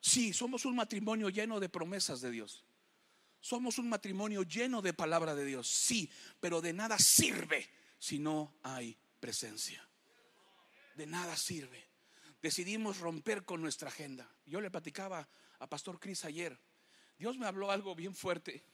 Sí, 0.00 0.32
somos 0.32 0.64
un 0.64 0.76
matrimonio 0.76 1.28
lleno 1.28 1.60
de 1.60 1.68
promesas 1.68 2.20
de 2.20 2.30
Dios. 2.30 2.64
Somos 3.40 3.78
un 3.78 3.88
matrimonio 3.88 4.42
lleno 4.42 4.82
de 4.82 4.92
palabra 4.92 5.34
de 5.34 5.44
Dios, 5.44 5.66
sí, 5.66 6.10
pero 6.40 6.60
de 6.60 6.72
nada 6.72 6.98
sirve 6.98 7.68
si 7.98 8.18
no 8.18 8.54
hay 8.62 8.98
presencia. 9.18 9.86
De 10.94 11.06
nada 11.06 11.36
sirve. 11.36 11.88
Decidimos 12.42 12.98
romper 12.98 13.44
con 13.44 13.60
nuestra 13.60 13.88
agenda. 13.88 14.30
Yo 14.46 14.60
le 14.60 14.70
platicaba 14.70 15.28
a 15.58 15.66
Pastor 15.68 15.98
Cris 15.98 16.24
ayer. 16.24 16.58
Dios 17.18 17.38
me 17.38 17.46
habló 17.46 17.70
algo 17.70 17.94
bien 17.94 18.14
fuerte. 18.14 18.64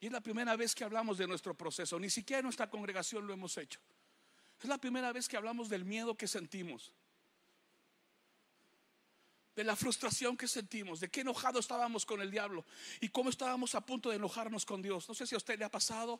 Y 0.00 0.06
es 0.06 0.12
la 0.12 0.22
primera 0.22 0.56
vez 0.56 0.74
que 0.74 0.82
hablamos 0.82 1.18
de 1.18 1.26
nuestro 1.26 1.54
proceso. 1.54 1.98
Ni 1.98 2.08
siquiera 2.08 2.40
en 2.40 2.44
nuestra 2.44 2.70
congregación 2.70 3.26
lo 3.26 3.34
hemos 3.34 3.56
hecho. 3.58 3.80
Es 4.60 4.68
la 4.68 4.78
primera 4.78 5.12
vez 5.12 5.28
que 5.28 5.36
hablamos 5.36 5.68
del 5.68 5.84
miedo 5.84 6.16
que 6.16 6.26
sentimos. 6.26 6.92
De 9.54 9.62
la 9.62 9.76
frustración 9.76 10.38
que 10.38 10.48
sentimos. 10.48 11.00
De 11.00 11.10
qué 11.10 11.20
enojado 11.20 11.58
estábamos 11.58 12.06
con 12.06 12.22
el 12.22 12.30
diablo. 12.30 12.64
Y 13.00 13.10
cómo 13.10 13.28
estábamos 13.28 13.74
a 13.74 13.84
punto 13.84 14.08
de 14.08 14.16
enojarnos 14.16 14.64
con 14.64 14.80
Dios. 14.80 15.06
No 15.06 15.14
sé 15.14 15.26
si 15.26 15.34
a 15.34 15.38
usted 15.38 15.58
le 15.58 15.66
ha 15.66 15.70
pasado. 15.70 16.18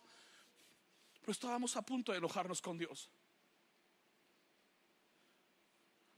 Pero 1.21 1.33
estábamos 1.33 1.75
a 1.77 1.83
punto 1.83 2.13
de 2.13 2.19
enojarnos 2.19 2.61
con 2.61 2.77
Dios. 2.77 3.09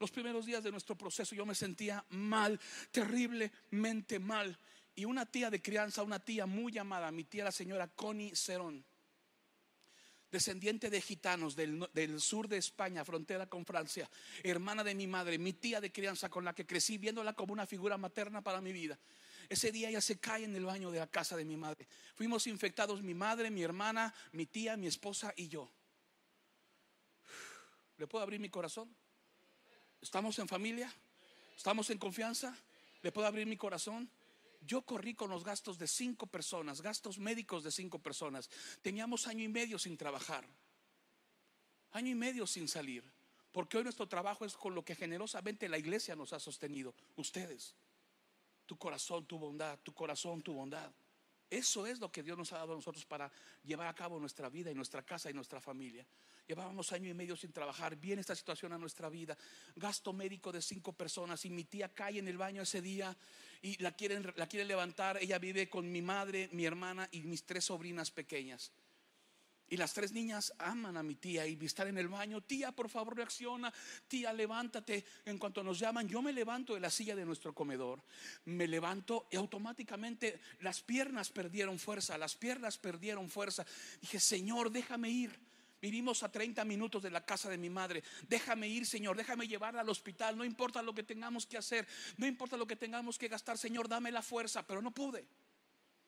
Los 0.01 0.11
primeros 0.11 0.47
días 0.47 0.65
de 0.65 0.73
nuestro 0.73 0.97
proceso 0.99 1.37
yo 1.37 1.47
me 1.47 1.55
sentía 1.55 2.05
mal, 2.09 2.59
terriblemente 2.91 4.19
mal. 4.19 4.59
Y 4.95 5.05
una 5.05 5.27
tía 5.27 5.51
de 5.51 5.63
crianza, 5.63 6.03
una 6.03 6.19
tía 6.19 6.47
muy 6.47 6.73
llamada, 6.73 7.11
mi 7.11 7.25
tía 7.25 7.45
la 7.45 7.53
señora 7.53 7.89
Connie 7.89 8.37
Cerón, 8.37 8.85
descendiente 10.31 10.91
de 10.91 11.01
gitanos 11.01 11.57
del, 11.57 11.89
del, 11.93 12.21
sur 12.21 12.49
de 12.49 12.59
España, 12.59 13.05
frontera 13.05 13.49
con 13.49 13.65
Francia, 13.65 14.11
hermana 14.43 14.85
de 14.85 14.95
mi 14.95 15.07
madre, 15.07 15.39
mi 15.39 15.53
tía 15.53 15.81
de 15.81 15.93
crianza 15.93 16.29
con 16.29 16.45
la 16.45 16.55
que 16.55 16.67
crecí 16.67 16.99
viéndola 16.99 17.33
como 17.33 17.53
una 17.53 17.67
figura 17.67 17.97
materna 17.97 18.43
para 18.43 18.61
mi 18.61 18.73
vida. 18.73 18.99
Ese 19.49 19.73
día 19.73 19.89
ella 19.89 20.01
se 20.01 20.19
cae 20.19 20.45
en 20.45 20.57
el 20.57 20.65
baño 20.65 20.91
de 20.91 20.99
la 20.99 21.07
casa 21.07 21.37
de 21.37 21.45
mi 21.45 21.57
madre. 21.57 21.87
Fuimos 22.15 22.47
infectados 22.47 23.03
mi 23.03 23.15
madre, 23.15 23.51
mi 23.51 23.63
hermana, 23.63 24.15
mi 24.33 24.47
tía, 24.47 24.77
mi 24.77 24.87
esposa 24.87 25.33
y 25.37 25.49
yo. 25.49 25.71
¿Le 27.99 28.07
puedo 28.07 28.23
abrir 28.23 28.41
mi 28.41 28.49
corazón? 28.49 28.95
¿Estamos 30.01 30.39
en 30.39 30.49
familia? 30.49 30.93
¿Estamos 31.57 31.91
en 31.91 31.99
confianza? 31.99 32.57
¿Le 33.03 33.13
puedo 33.13 33.27
abrir 33.27 33.47
mi 33.47 33.57
corazón? 33.57 34.11
Yo 34.65 34.83
corrí 34.83 35.15
con 35.15 35.31
los 35.31 35.45
gastos 35.45 35.79
de 35.79 35.89
cinco 35.89 36.27
personas, 36.27 36.81
gastos 36.81 37.19
médicos 37.19 37.65
de 37.65 37.73
cinco 37.73 37.99
personas. 37.99 38.49
Teníamos 38.81 39.27
año 39.27 39.43
y 39.43 39.49
medio 39.49 39.79
sin 39.79 39.97
trabajar, 39.97 40.47
año 41.91 42.11
y 42.11 42.15
medio 42.15 42.47
sin 42.47 42.69
salir, 42.69 43.05
porque 43.51 43.77
hoy 43.77 43.85
nuestro 43.85 44.09
trabajo 44.09 44.45
es 44.45 44.57
con 44.57 44.75
lo 44.75 44.85
que 44.85 44.95
generosamente 44.95 45.69
la 45.69 45.79
iglesia 45.79 46.15
nos 46.15 46.33
ha 46.33 46.39
sostenido, 46.39 46.95
ustedes. 47.17 47.75
Tu 48.67 48.79
corazón, 48.79 49.27
tu 49.27 49.39
bondad, 49.39 49.79
tu 49.81 49.93
corazón, 49.93 50.41
tu 50.43 50.55
bondad. 50.55 50.91
Eso 51.53 51.87
es 51.87 52.01
lo 52.01 52.11
que 52.11 52.23
Dios 52.23 52.39
nos 52.39 52.51
ha 52.55 52.57
dado 52.57 52.73
a 52.73 52.77
nosotros 52.77 53.05
para 53.05 53.31
llevar 53.63 53.87
a 53.87 53.95
cabo 53.95 54.19
nuestra 54.19 54.49
vida 54.49 54.71
y 54.71 54.75
nuestra 54.75 55.03
casa 55.03 55.29
y 55.29 55.35
nuestra 55.35 55.61
familia. 55.61 56.07
Llevábamos 56.47 56.91
año 56.93 57.11
y 57.11 57.13
medio 57.13 57.37
sin 57.37 57.53
trabajar. 57.53 57.95
Viene 57.97 58.23
esta 58.23 58.35
situación 58.35 58.73
a 58.73 58.79
nuestra 58.79 59.11
vida. 59.11 59.37
Gasto 59.77 60.15
médico 60.15 60.51
de 60.51 60.63
cinco 60.63 60.95
personas 60.95 61.45
y 61.45 61.51
mi 61.51 61.65
tía 61.65 61.93
cae 61.93 62.21
en 62.21 62.27
el 62.27 62.39
baño 62.39 62.63
ese 62.63 62.81
día 62.81 63.15
y 63.61 63.77
la 63.83 63.93
quieren, 63.93 64.33
la 64.37 64.47
quieren 64.47 64.67
levantar. 64.67 65.19
Ella 65.21 65.39
vive 65.39 65.69
con 65.69 65.93
mi 65.93 66.01
madre, 66.01 66.49
mi 66.53 66.65
hermana 66.65 67.07
y 67.13 67.21
mis 67.21 67.45
tres 67.45 67.67
sobrinas 67.67 68.11
pequeñas. 68.11 68.73
Y 69.73 69.79
las 69.79 69.95
tres 69.95 70.13
niñas 70.13 70.53
aman 70.59 70.99
a 70.99 71.03
mi 71.03 71.15
tía 71.15 71.47
y 71.47 71.59
estar 71.65 71.87
en 71.87 71.97
el 71.97 72.07
baño, 72.07 72.43
tía, 72.43 72.73
por 72.73 72.91
favor, 72.91 73.17
reacciona, 73.17 73.73
tía, 74.07 74.31
levántate. 74.31 75.03
En 75.25 75.39
cuanto 75.39 75.65
nos 75.65 75.79
llaman, 75.79 76.07
yo 76.07 76.21
me 76.21 76.31
levanto 76.31 76.75
de 76.75 76.81
la 76.81 76.91
silla 76.91 77.17
de 77.17 77.25
nuestro 77.25 77.55
comedor, 77.55 78.03
me 78.45 78.69
levanto 78.69 79.29
y 79.31 79.37
automáticamente 79.37 80.43
las 80.61 80.83
piernas 80.83 81.31
perdieron 81.31 81.79
fuerza, 81.79 82.19
las 82.19 82.37
piernas 82.37 82.77
perdieron 82.77 83.31
fuerza. 83.31 83.65
Dije, 84.03 84.21
Señor, 84.21 84.71
déjame 84.71 85.09
ir. 85.09 85.41
Vivimos 85.81 86.23
a 86.23 86.31
30 86.31 86.67
minutos 86.67 87.03
de 87.03 87.11
la 87.11 87.25
casa 87.25 87.49
de 87.49 87.57
mi 87.57 87.71
madre. 87.71 88.05
Déjame 88.29 88.69
ir, 88.69 88.85
Señor. 88.85 89.17
Déjame 89.17 89.49
llevarla 89.49 89.81
al 89.81 89.89
hospital. 89.89 90.37
No 90.37 90.45
importa 90.45 90.83
lo 90.83 90.95
que 90.95 91.03
tengamos 91.03 91.47
que 91.47 91.57
hacer. 91.57 91.89
No 92.19 92.27
importa 92.27 92.59
lo 92.59 92.67
que 92.67 92.77
tengamos 92.77 93.17
que 93.17 93.27
gastar. 93.27 93.57
Señor, 93.57 93.89
dame 93.89 94.13
la 94.13 94.21
fuerza. 94.21 94.67
Pero 94.67 94.83
no 94.83 94.91
pude. 94.91 95.27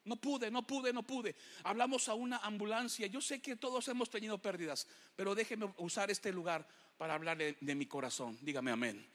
No 0.05 0.17
pude, 0.17 0.51
no 0.51 0.67
pude, 0.67 0.93
no 0.93 1.03
pude. 1.03 1.35
Hablamos 1.63 2.09
a 2.09 2.15
una 2.15 2.37
ambulancia. 2.39 3.07
Yo 3.07 3.23
sé 3.23 3.41
que 3.41 3.57
todos 3.57 3.89
hemos 3.89 4.11
tenido 4.11 4.37
pérdidas. 4.39 4.87
Pero 5.17 5.35
déjeme 5.35 5.73
usar 5.79 6.11
este 6.11 6.31
lugar 6.31 6.67
para 6.99 7.15
hablar 7.15 7.39
de, 7.39 7.75
mi 7.75 7.87
corazón. 7.87 8.39
Dígame 8.43 8.71
amén. 8.71 9.07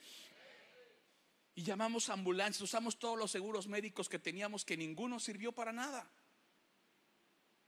Y 1.54 1.62
llamamos 1.62 2.10
ambulancias. 2.10 2.62
Usamos 2.62 2.98
todos 2.98 3.20
los 3.20 3.30
seguros 3.30 3.68
médicos 3.68 4.10
que 4.10 4.18
teníamos 4.18 4.66
que 4.66 4.76
ninguno 4.76 5.20
sirvió 5.20 5.52
para 5.52 5.72
nada. 5.72 6.10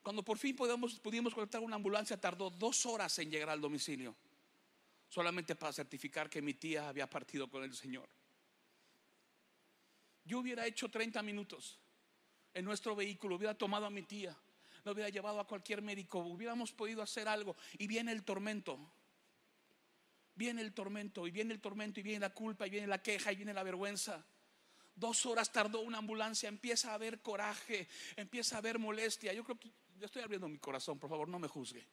Cuando 0.01 0.23
por 0.23 0.39
fin 0.39 0.55
pudimos, 0.55 0.99
pudimos 0.99 1.35
conectar 1.35 1.61
una 1.61 1.75
ambulancia, 1.75 2.19
tardó 2.19 2.49
dos 2.49 2.87
horas 2.87 3.19
en 3.19 3.29
llegar 3.29 3.51
al 3.51 3.61
domicilio, 3.61 4.15
solamente 5.07 5.55
para 5.55 5.71
certificar 5.71 6.27
que 6.27 6.41
mi 6.41 6.55
tía 6.55 6.89
había 6.89 7.07
partido 7.07 7.47
con 7.47 7.63
el 7.63 7.75
Señor. 7.75 8.09
Yo 10.25 10.39
hubiera 10.39 10.65
hecho 10.65 10.89
30 10.89 11.21
minutos 11.21 11.77
en 12.53 12.65
nuestro 12.65 12.95
vehículo, 12.95 13.35
hubiera 13.35 13.57
tomado 13.57 13.85
a 13.85 13.89
mi 13.89 14.03
tía, 14.03 14.37
lo 14.83 14.91
hubiera 14.91 15.09
llevado 15.09 15.39
a 15.39 15.47
cualquier 15.47 15.81
médico, 15.81 16.19
hubiéramos 16.19 16.71
podido 16.71 17.01
hacer 17.01 17.27
algo 17.27 17.55
y 17.77 17.87
viene 17.87 18.11
el 18.11 18.23
tormento. 18.23 18.79
Viene 20.33 20.61
el 20.61 20.73
tormento 20.73 21.27
y 21.27 21.31
viene 21.31 21.53
el 21.53 21.59
tormento 21.59 21.99
y 21.99 22.03
viene 22.03 22.19
la 22.19 22.33
culpa 22.33 22.65
y 22.65 22.69
viene 22.69 22.87
la 22.87 23.01
queja 23.01 23.31
y 23.31 23.35
viene 23.35 23.53
la 23.53 23.63
vergüenza. 23.63 24.25
Dos 24.95 25.25
horas 25.25 25.51
tardó 25.51 25.81
una 25.81 25.99
ambulancia, 25.99 26.49
empieza 26.49 26.91
a 26.91 26.95
haber 26.95 27.21
coraje, 27.21 27.87
empieza 28.15 28.55
a 28.55 28.59
haber 28.59 28.79
molestia. 28.79 29.33
Yo 29.33 29.43
creo 29.43 29.59
que 29.59 29.69
yo 29.99 30.05
estoy 30.05 30.21
abriendo 30.21 30.47
mi 30.47 30.57
corazón, 30.57 30.97
por 30.97 31.09
favor, 31.09 31.27
no 31.27 31.37
me 31.37 31.47
juzgue. 31.47 31.85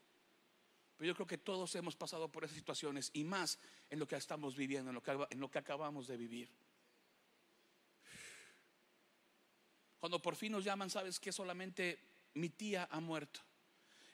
Pero 0.96 1.08
yo 1.08 1.14
creo 1.14 1.26
que 1.26 1.38
todos 1.38 1.74
hemos 1.74 1.94
pasado 1.94 2.30
por 2.30 2.44
esas 2.44 2.56
situaciones 2.56 3.10
y 3.12 3.22
más 3.22 3.58
en 3.90 3.98
lo 3.98 4.08
que 4.08 4.16
estamos 4.16 4.56
viviendo, 4.56 4.90
en 4.90 4.94
lo 4.94 5.02
que, 5.02 5.26
en 5.30 5.40
lo 5.40 5.50
que 5.50 5.58
acabamos 5.58 6.08
de 6.08 6.16
vivir. 6.16 6.50
Cuando 9.98 10.20
por 10.20 10.36
fin 10.36 10.52
nos 10.52 10.64
llaman, 10.64 10.90
sabes 10.90 11.18
que 11.18 11.32
solamente 11.32 11.98
mi 12.34 12.50
tía 12.50 12.88
ha 12.90 13.00
muerto. 13.00 13.40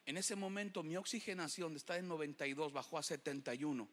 En 0.07 0.17
ese 0.17 0.37
momento 0.37 0.83
mi 0.83 0.97
oxigenación 0.97 1.77
estar 1.77 1.99
en 1.99 2.09
92 2.09 2.73
bajó 2.73 2.99
a 2.99 3.03
71 3.03 3.89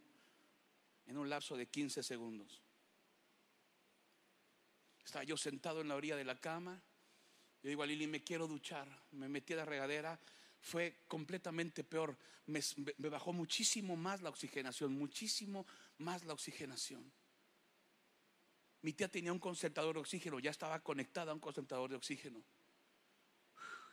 en 1.07 1.17
un 1.17 1.29
lapso 1.29 1.55
de 1.57 1.67
15 1.67 2.03
segundos. 2.03 2.61
Estaba 5.03 5.23
yo 5.23 5.35
sentado 5.35 5.81
en 5.81 5.87
la 5.87 5.95
orilla 5.95 6.15
de 6.15 6.23
la 6.23 6.39
cama. 6.39 6.81
Yo 7.63 7.69
digo 7.69 7.83
a 7.83 7.85
Lili, 7.85 8.07
me 8.07 8.23
quiero 8.23 8.47
duchar. 8.47 8.87
Me 9.11 9.27
metí 9.27 9.53
a 9.53 9.57
la 9.57 9.65
regadera. 9.65 10.19
Fue 10.61 11.03
completamente 11.07 11.83
peor. 11.83 12.17
Me, 12.45 12.61
me 12.97 13.09
bajó 13.09 13.33
muchísimo 13.33 13.95
más 13.95 14.21
la 14.21 14.29
oxigenación, 14.29 14.93
muchísimo 14.93 15.65
más 15.97 16.23
la 16.23 16.33
oxigenación. 16.33 17.11
Mi 18.81 18.93
tía 18.93 19.07
tenía 19.07 19.31
un 19.31 19.39
concentrador 19.39 19.95
de 19.95 20.01
oxígeno, 20.01 20.39
ya 20.39 20.51
estaba 20.51 20.79
conectada 20.79 21.31
a 21.31 21.35
un 21.35 21.39
concentrador 21.39 21.89
de 21.89 21.95
oxígeno. 21.97 22.41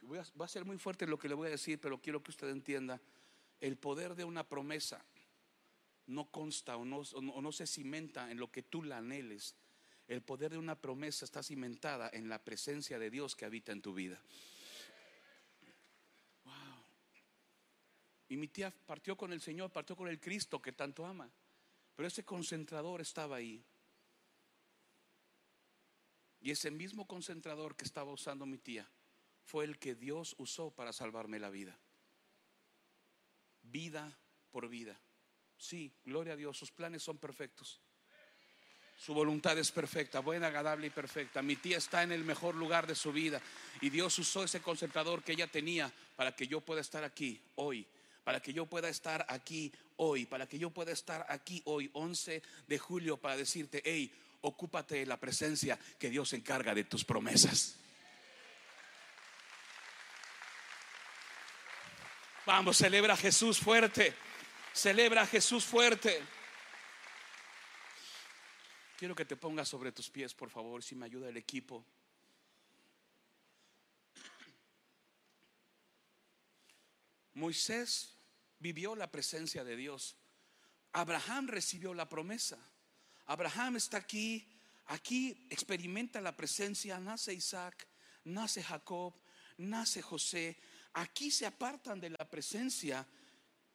A, 0.03 0.39
va 0.41 0.45
a 0.45 0.49
ser 0.49 0.65
muy 0.65 0.79
fuerte 0.79 1.07
lo 1.07 1.19
que 1.19 1.29
le 1.29 1.35
voy 1.35 1.49
a 1.49 1.51
decir, 1.51 1.79
pero 1.81 2.01
quiero 2.01 2.23
que 2.23 2.31
usted 2.31 2.49
entienda. 2.49 3.01
El 3.61 3.77
poder 3.77 4.15
de 4.15 4.25
una 4.25 4.49
promesa 4.49 5.05
no 6.07 6.31
consta 6.31 6.77
o 6.77 6.85
no, 6.85 7.01
o 7.01 7.43
no 7.43 7.53
se 7.53 7.67
cimenta 7.67 8.31
en 8.31 8.39
lo 8.39 8.51
que 8.51 8.63
tú 8.63 8.83
la 8.83 8.99
anheles. 8.99 9.57
El 10.07 10.23
poder 10.23 10.53
de 10.53 10.59
una 10.59 10.75
promesa 10.75 11.27
está 11.27 11.43
cimentada 11.43 12.09
en 12.13 12.31
la 12.31 12.43
presencia 12.43 12.99
de 12.99 13.11
Dios 13.11 13.37
que 13.37 13.45
habita 13.45 13.73
en 13.73 13.83
tu 13.83 13.93
vida. 13.93 14.19
Wow. 16.45 16.55
Y 18.31 18.39
mi 18.39 18.49
tía 18.49 18.73
partió 18.87 19.19
con 19.19 19.35
el 19.35 19.43
Señor, 19.43 19.71
partió 19.71 19.95
con 19.95 20.09
el 20.09 20.19
Cristo 20.19 20.63
que 20.63 20.73
tanto 20.73 21.05
ama. 21.05 21.31
Pero 21.95 22.07
ese 22.07 22.25
concentrador 22.25 23.03
estaba 23.03 23.37
ahí. 23.37 23.63
Y 26.41 26.51
ese 26.51 26.71
mismo 26.71 27.07
concentrador 27.07 27.77
que 27.77 27.85
estaba 27.85 28.13
usando 28.13 28.47
mi 28.47 28.59
tía 28.59 28.89
fue 29.45 29.65
el 29.65 29.79
que 29.79 29.95
Dios 29.95 30.35
usó 30.39 30.71
para 30.71 30.93
salvarme 30.93 31.39
la 31.39 31.51
vida. 31.51 31.79
Vida 33.63 34.19
por 34.51 34.69
vida. 34.69 35.01
Sí, 35.57 35.93
gloria 36.05 36.35
a 36.35 36.37
Dios, 36.37 36.57
sus 36.57 36.71
planes 36.71 37.03
son 37.03 37.19
perfectos. 37.19 37.81
Su 38.99 39.15
voluntad 39.15 39.57
es 39.59 39.71
perfecta, 39.71 40.21
buena, 40.21 40.49
agradable 40.49 40.89
y 40.89 40.91
perfecta. 40.91 41.41
Mi 41.41 41.57
tía 41.57 41.79
está 41.79 42.03
en 42.03 42.11
el 42.11 42.25
mejor 42.25 42.57
lugar 42.57 42.87
de 42.87 42.97
su 42.97 43.13
vida 43.13 43.41
y 43.81 43.91
Dios 43.91 44.19
usó 44.19 44.43
ese 44.43 44.61
concentrador 44.61 45.23
que 45.23 45.33
ella 45.33 45.47
tenía 45.47 45.93
para 46.17 46.35
que 46.35 46.49
yo 46.49 46.61
pueda 46.61 46.81
estar 46.81 47.05
aquí 47.05 47.41
hoy, 47.55 47.87
para 48.25 48.41
que 48.41 48.53
yo 48.53 48.67
pueda 48.67 48.89
estar 48.89 49.25
aquí 49.29 49.73
hoy, 49.97 50.27
para 50.27 50.49
que 50.49 50.59
yo 50.59 50.71
pueda 50.71 50.91
estar 50.91 51.25
aquí 51.29 51.63
hoy, 51.65 51.91
11 51.93 52.43
de 52.67 52.79
julio, 52.79 53.17
para 53.17 53.37
decirte, 53.37 53.83
hey, 53.85 54.13
ocúpate 54.41 54.97
de 54.97 55.07
la 55.07 55.19
presencia 55.19 55.79
que 55.99 56.11
Dios 56.11 56.33
encarga 56.33 56.75
de 56.75 56.85
tus 56.85 57.05
promesas. 57.05 57.77
Vamos, 62.47 62.79
celebra 62.79 63.15
a 63.15 63.17
Jesús 63.17 63.59
fuerte. 63.59 64.15
Celebra 64.73 65.23
a 65.23 65.27
Jesús 65.27 65.65
fuerte. 65.65 66.23
Quiero 68.97 69.15
que 69.15 69.25
te 69.25 69.37
pongas 69.37 69.69
sobre 69.69 69.93
tus 69.93 70.11
pies, 70.11 70.35
por 70.35 70.51
favor, 70.51 70.83
si 70.83 70.95
me 70.95 71.07
ayuda 71.07 71.29
el 71.29 71.37
equipo. 71.37 71.85
Moisés 77.35 78.17
vivió 78.59 78.97
la 78.97 79.11
presencia 79.11 79.63
de 79.63 79.77
Dios. 79.77 80.17
Abraham 80.93 81.49
recibió 81.49 81.95
la 81.95 82.09
promesa. 82.09 82.59
Abraham 83.29 83.77
está 83.77 83.99
aquí, 83.99 84.49
aquí 84.87 85.47
experimenta 85.51 86.19
la 86.21 86.35
presencia, 86.35 86.99
nace 86.99 87.35
Isaac, 87.35 87.87
nace 88.25 88.63
Jacob, 88.63 89.15
nace 89.59 90.01
José, 90.01 90.57
aquí 90.95 91.31
se 91.31 91.45
apartan 91.45 92.01
de 92.01 92.09
la 92.09 92.29
presencia 92.29 93.07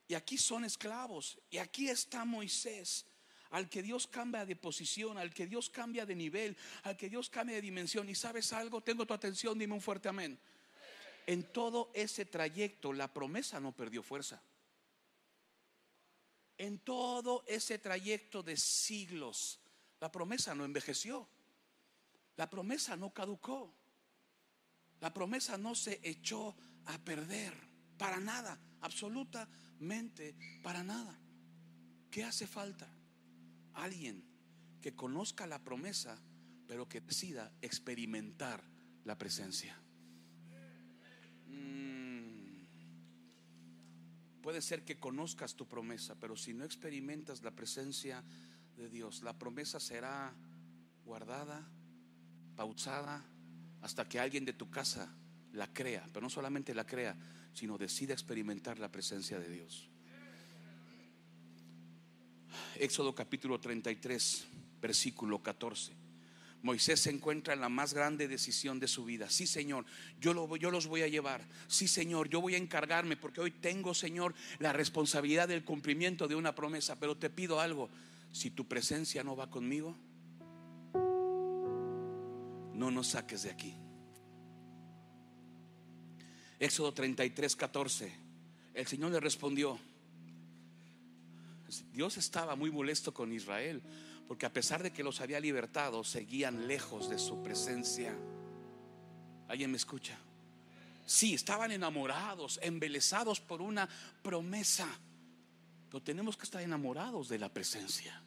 y 0.07 0.15
aquí 0.15 0.39
son 0.39 0.65
esclavos. 0.65 1.39
Y 1.51 1.59
aquí 1.59 1.87
está 1.87 2.25
Moisés, 2.25 3.05
al 3.51 3.69
que 3.69 3.83
Dios 3.83 4.07
cambia 4.07 4.43
de 4.43 4.55
posición, 4.55 5.19
al 5.19 5.31
que 5.31 5.45
Dios 5.45 5.69
cambia 5.69 6.07
de 6.07 6.15
nivel, 6.15 6.57
al 6.81 6.97
que 6.97 7.07
Dios 7.07 7.29
cambia 7.29 7.55
de 7.57 7.61
dimensión. 7.61 8.09
Y 8.09 8.15
sabes 8.15 8.53
algo, 8.53 8.81
tengo 8.81 9.05
tu 9.05 9.13
atención, 9.13 9.57
dime 9.59 9.75
un 9.75 9.81
fuerte 9.81 10.09
amén. 10.09 10.39
En 11.27 11.43
todo 11.43 11.91
ese 11.93 12.25
trayecto 12.25 12.91
la 12.91 13.13
promesa 13.13 13.59
no 13.59 13.71
perdió 13.71 14.01
fuerza. 14.01 14.41
En 16.57 16.79
todo 16.79 17.43
ese 17.47 17.79
trayecto 17.79 18.43
de 18.43 18.57
siglos, 18.57 19.59
la 19.99 20.11
promesa 20.11 20.53
no 20.53 20.65
envejeció. 20.65 21.27
La 22.35 22.49
promesa 22.49 22.95
no 22.95 23.13
caducó. 23.13 23.73
La 24.99 25.13
promesa 25.13 25.57
no 25.57 25.75
se 25.75 25.99
echó 26.03 26.55
a 26.85 26.97
perder 26.99 27.53
para 27.97 28.19
nada, 28.19 28.59
absolutamente 28.81 30.35
para 30.61 30.83
nada. 30.83 31.19
¿Qué 32.09 32.23
hace 32.23 32.47
falta? 32.47 32.89
Alguien 33.73 34.23
que 34.81 34.95
conozca 34.95 35.47
la 35.47 35.63
promesa, 35.63 36.21
pero 36.67 36.87
que 36.87 37.01
decida 37.01 37.51
experimentar 37.61 38.63
la 39.03 39.17
presencia. 39.17 39.82
Puede 44.43 44.61
ser 44.61 44.83
que 44.83 44.99
conozcas 44.99 45.55
tu 45.55 45.65
promesa, 45.65 46.15
pero 46.19 46.35
si 46.35 46.53
no 46.53 46.65
experimentas 46.65 47.41
la 47.43 47.51
presencia 47.51 48.21
de 48.75 48.89
Dios, 48.89 49.23
la 49.23 49.31
promesa 49.31 49.79
será 49.79 50.33
guardada, 51.05 51.65
pausada, 52.57 53.23
hasta 53.81 54.07
que 54.07 54.19
alguien 54.19 54.43
de 54.43 54.51
tu 54.51 54.69
casa 54.69 55.15
la 55.53 55.71
crea, 55.71 56.05
pero 56.11 56.23
no 56.23 56.29
solamente 56.29 56.75
la 56.75 56.85
crea, 56.85 57.15
sino 57.53 57.77
decida 57.77 58.11
experimentar 58.11 58.79
la 58.79 58.91
presencia 58.91 59.39
de 59.39 59.49
Dios. 59.49 59.89
Éxodo 62.75 63.15
capítulo 63.15 63.61
33, 63.61 64.45
versículo 64.81 65.41
14. 65.41 65.93
Moisés 66.63 67.01
se 67.01 67.09
encuentra 67.09 67.53
en 67.53 67.59
la 67.59 67.67
más 67.67 67.93
grande 67.93 68.29
decisión 68.29 68.79
de 68.79 68.87
su 68.87 69.03
vida. 69.03 69.29
Sí, 69.29 69.45
Señor, 69.45 69.85
yo, 70.21 70.33
lo, 70.33 70.55
yo 70.55 70.71
los 70.71 70.87
voy 70.87 71.01
a 71.01 71.09
llevar. 71.09 71.45
Sí, 71.67 71.89
Señor, 71.89 72.29
yo 72.29 72.39
voy 72.39 72.55
a 72.55 72.57
encargarme 72.57 73.17
porque 73.17 73.41
hoy 73.41 73.51
tengo, 73.51 73.93
Señor, 73.93 74.33
la 74.59 74.71
responsabilidad 74.71 75.49
del 75.49 75.65
cumplimiento 75.65 76.29
de 76.29 76.35
una 76.35 76.55
promesa. 76.55 76.97
Pero 76.97 77.17
te 77.17 77.29
pido 77.29 77.59
algo, 77.59 77.89
si 78.31 78.49
tu 78.49 78.65
presencia 78.65 79.25
no 79.25 79.35
va 79.35 79.49
conmigo, 79.49 79.97
no 82.73 82.89
nos 82.91 83.07
saques 83.07 83.43
de 83.43 83.51
aquí. 83.51 83.75
Éxodo 86.59 86.93
33, 86.93 87.57
14. 87.57 88.13
El 88.73 88.87
Señor 88.87 89.11
le 89.11 89.19
respondió. 89.19 89.77
Dios 91.91 92.15
estaba 92.15 92.55
muy 92.55 92.71
molesto 92.71 93.13
con 93.13 93.33
Israel, 93.33 93.81
porque 94.27 94.45
a 94.45 94.53
pesar 94.53 94.81
de 94.83 94.91
que 94.91 95.03
los 95.03 95.21
había 95.21 95.39
libertado, 95.39 96.03
seguían 96.03 96.67
lejos 96.67 97.09
de 97.09 97.19
su 97.19 97.41
presencia. 97.43 98.15
¿Alguien 99.47 99.71
me 99.71 99.77
escucha? 99.77 100.17
Sí, 101.05 101.33
estaban 101.33 101.71
enamorados, 101.71 102.59
embelesados 102.63 103.41
por 103.41 103.61
una 103.61 103.87
promesa, 104.21 104.87
pero 105.89 106.01
tenemos 106.01 106.37
que 106.37 106.43
estar 106.43 106.61
enamorados 106.61 107.27
de 107.27 107.39
la 107.39 107.49
presencia. 107.49 108.21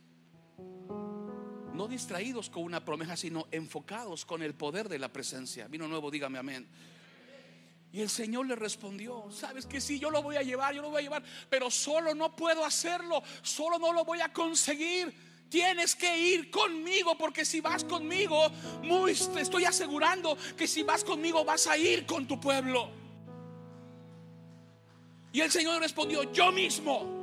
No 1.72 1.88
distraídos 1.88 2.48
con 2.48 2.62
una 2.62 2.84
promesa, 2.84 3.16
sino 3.16 3.48
enfocados 3.50 4.24
con 4.24 4.42
el 4.42 4.54
poder 4.54 4.88
de 4.88 4.98
la 4.98 5.12
presencia. 5.12 5.68
Vino 5.68 5.88
nuevo, 5.88 6.10
dígame 6.10 6.38
amén. 6.38 6.66
Y 7.92 8.02
el 8.02 8.10
Señor 8.10 8.46
le 8.46 8.56
respondió, 8.56 9.30
sabes 9.30 9.64
que 9.64 9.80
sí, 9.80 9.98
yo 9.98 10.10
lo 10.10 10.22
voy 10.22 10.36
a 10.36 10.42
llevar, 10.42 10.74
yo 10.74 10.82
lo 10.82 10.90
voy 10.90 11.00
a 11.00 11.02
llevar, 11.02 11.22
pero 11.48 11.70
solo 11.70 12.14
no 12.14 12.36
puedo 12.36 12.64
hacerlo, 12.64 13.22
solo 13.42 13.78
no 13.78 13.92
lo 13.92 14.04
voy 14.04 14.20
a 14.20 14.32
conseguir. 14.32 15.25
Tienes 15.48 15.94
que 15.94 16.18
ir 16.18 16.50
conmigo 16.50 17.16
porque 17.16 17.44
si 17.44 17.60
vas 17.60 17.84
conmigo, 17.84 18.48
muy, 18.82 19.14
te 19.14 19.40
estoy 19.40 19.64
asegurando 19.64 20.36
que 20.56 20.66
si 20.66 20.82
vas 20.82 21.04
conmigo 21.04 21.44
vas 21.44 21.66
a 21.66 21.78
ir 21.78 22.04
con 22.04 22.26
tu 22.26 22.40
pueblo. 22.40 22.90
Y 25.32 25.40
el 25.40 25.50
Señor 25.50 25.80
respondió, 25.80 26.32
yo 26.32 26.50
mismo. 26.50 27.14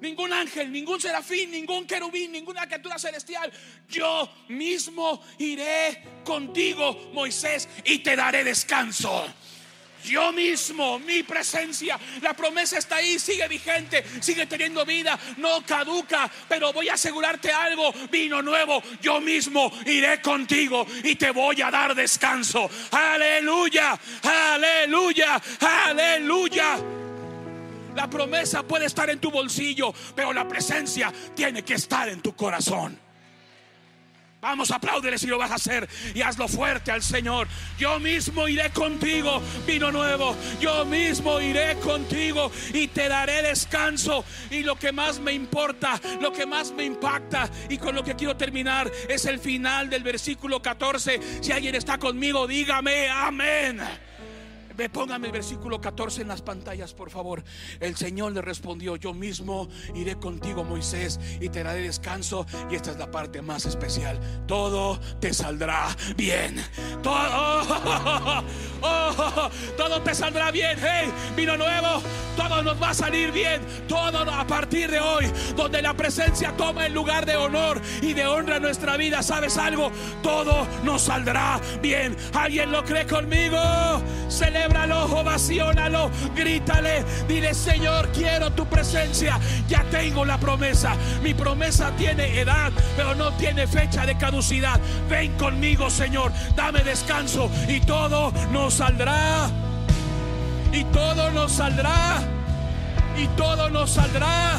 Ningún 0.00 0.32
ángel, 0.32 0.70
ningún 0.70 1.00
serafín, 1.00 1.50
ningún 1.50 1.86
querubín, 1.86 2.30
ninguna 2.30 2.66
criatura 2.66 2.98
celestial. 2.98 3.50
Yo 3.88 4.30
mismo 4.48 5.22
iré 5.38 6.02
contigo, 6.24 7.10
Moisés, 7.12 7.68
y 7.84 7.98
te 7.98 8.14
daré 8.14 8.44
descanso. 8.44 9.26
Yo 10.04 10.32
mismo, 10.32 10.98
mi 10.98 11.22
presencia, 11.22 11.98
la 12.22 12.34
promesa 12.34 12.78
está 12.78 12.96
ahí, 12.96 13.18
sigue 13.18 13.46
vigente, 13.48 14.04
sigue 14.20 14.46
teniendo 14.46 14.84
vida, 14.84 15.18
no 15.38 15.64
caduca, 15.64 16.30
pero 16.48 16.72
voy 16.72 16.88
a 16.88 16.94
asegurarte 16.94 17.50
algo, 17.50 17.92
vino 18.10 18.40
nuevo, 18.42 18.82
yo 19.00 19.20
mismo 19.20 19.72
iré 19.84 20.20
contigo 20.20 20.86
y 21.02 21.16
te 21.16 21.30
voy 21.30 21.60
a 21.62 21.70
dar 21.70 21.94
descanso. 21.94 22.70
Aleluya, 22.90 23.98
aleluya, 24.22 25.40
aleluya. 25.60 26.78
La 27.94 28.10
promesa 28.10 28.62
puede 28.62 28.86
estar 28.86 29.08
en 29.08 29.18
tu 29.18 29.30
bolsillo, 29.30 29.92
pero 30.14 30.32
la 30.32 30.46
presencia 30.46 31.12
tiene 31.34 31.64
que 31.64 31.74
estar 31.74 32.08
en 32.08 32.20
tu 32.20 32.36
corazón. 32.36 33.05
Vamos, 34.46 34.70
apláudele 34.70 35.18
si 35.18 35.26
lo 35.26 35.38
vas 35.38 35.50
a 35.50 35.56
hacer 35.56 35.88
y 36.14 36.22
hazlo 36.22 36.46
fuerte 36.46 36.92
al 36.92 37.02
Señor. 37.02 37.48
Yo 37.78 37.98
mismo 37.98 38.46
iré 38.46 38.70
contigo, 38.70 39.42
vino 39.66 39.90
nuevo. 39.90 40.36
Yo 40.60 40.84
mismo 40.84 41.40
iré 41.40 41.74
contigo 41.80 42.52
y 42.72 42.86
te 42.86 43.08
daré 43.08 43.42
descanso. 43.42 44.24
Y 44.52 44.62
lo 44.62 44.76
que 44.76 44.92
más 44.92 45.18
me 45.18 45.32
importa, 45.32 46.00
lo 46.20 46.32
que 46.32 46.46
más 46.46 46.70
me 46.70 46.84
impacta 46.84 47.50
y 47.68 47.76
con 47.76 47.96
lo 47.96 48.04
que 48.04 48.14
quiero 48.14 48.36
terminar 48.36 48.88
es 49.08 49.24
el 49.24 49.40
final 49.40 49.90
del 49.90 50.04
versículo 50.04 50.62
14. 50.62 51.42
Si 51.42 51.50
alguien 51.50 51.74
está 51.74 51.98
conmigo, 51.98 52.46
dígame 52.46 53.08
amén. 53.08 53.80
Ve, 54.76 54.90
póngame 54.90 55.28
el 55.28 55.32
versículo 55.32 55.80
14 55.80 56.22
en 56.22 56.28
las 56.28 56.42
pantallas, 56.42 56.92
por 56.92 57.10
favor. 57.10 57.42
El 57.80 57.96
Señor 57.96 58.32
le 58.32 58.42
respondió, 58.42 58.96
yo 58.96 59.14
mismo 59.14 59.68
iré 59.94 60.16
contigo, 60.16 60.64
Moisés, 60.64 61.18
y 61.40 61.48
te 61.48 61.62
daré 61.62 61.80
descanso. 61.80 62.46
Y 62.70 62.74
esta 62.74 62.90
es 62.90 62.98
la 62.98 63.10
parte 63.10 63.40
más 63.40 63.64
especial. 63.64 64.20
Todo 64.46 65.00
te 65.20 65.32
saldrá 65.32 65.88
bien. 66.16 66.56
Todo, 67.02 67.14
oh, 68.82 69.50
todo 69.76 70.02
te 70.02 70.14
saldrá 70.14 70.50
bien. 70.50 70.78
Hey, 70.80 71.10
vino 71.34 71.56
nuevo. 71.56 72.02
Todo 72.36 72.62
nos 72.62 72.80
va 72.80 72.90
a 72.90 72.94
salir 72.94 73.32
bien. 73.32 73.62
Todo 73.88 74.18
a 74.30 74.46
partir 74.46 74.90
de 74.90 75.00
hoy, 75.00 75.26
donde 75.56 75.80
la 75.82 75.94
presencia 75.94 76.54
toma 76.56 76.86
el 76.86 76.92
lugar 76.92 77.24
de 77.26 77.36
honor 77.36 77.80
y 78.02 78.12
de 78.12 78.26
honra 78.26 78.56
en 78.56 78.62
nuestra 78.62 78.96
vida. 78.96 79.22
¿Sabes 79.22 79.56
algo? 79.56 79.90
Todo 80.22 80.66
nos 80.84 81.02
saldrá 81.02 81.60
bien. 81.80 82.16
¿Alguien 82.34 82.72
lo 82.72 82.84
cree 82.84 83.06
conmigo? 83.06 83.58
Se 84.28 84.50
celébralo, 84.66 85.04
ovacionalo, 85.04 86.10
grítale, 86.34 87.04
dile 87.28 87.54
Señor, 87.54 88.08
quiero 88.12 88.50
tu 88.52 88.66
presencia, 88.66 89.38
ya 89.68 89.84
tengo 89.90 90.24
la 90.24 90.38
promesa, 90.38 90.96
mi 91.22 91.34
promesa 91.34 91.92
tiene 91.96 92.40
edad, 92.40 92.72
pero 92.96 93.14
no 93.14 93.32
tiene 93.32 93.66
fecha 93.66 94.04
de 94.04 94.16
caducidad, 94.16 94.80
ven 95.08 95.32
conmigo 95.36 95.88
Señor, 95.90 96.32
dame 96.54 96.82
descanso 96.82 97.50
y 97.68 97.80
todo 97.80 98.32
nos 98.52 98.74
saldrá, 98.74 99.50
y 100.72 100.84
todo 100.84 101.30
nos 101.30 101.52
saldrá, 101.52 102.22
y 103.16 103.26
todo 103.28 103.70
nos 103.70 103.90
saldrá. 103.90 104.58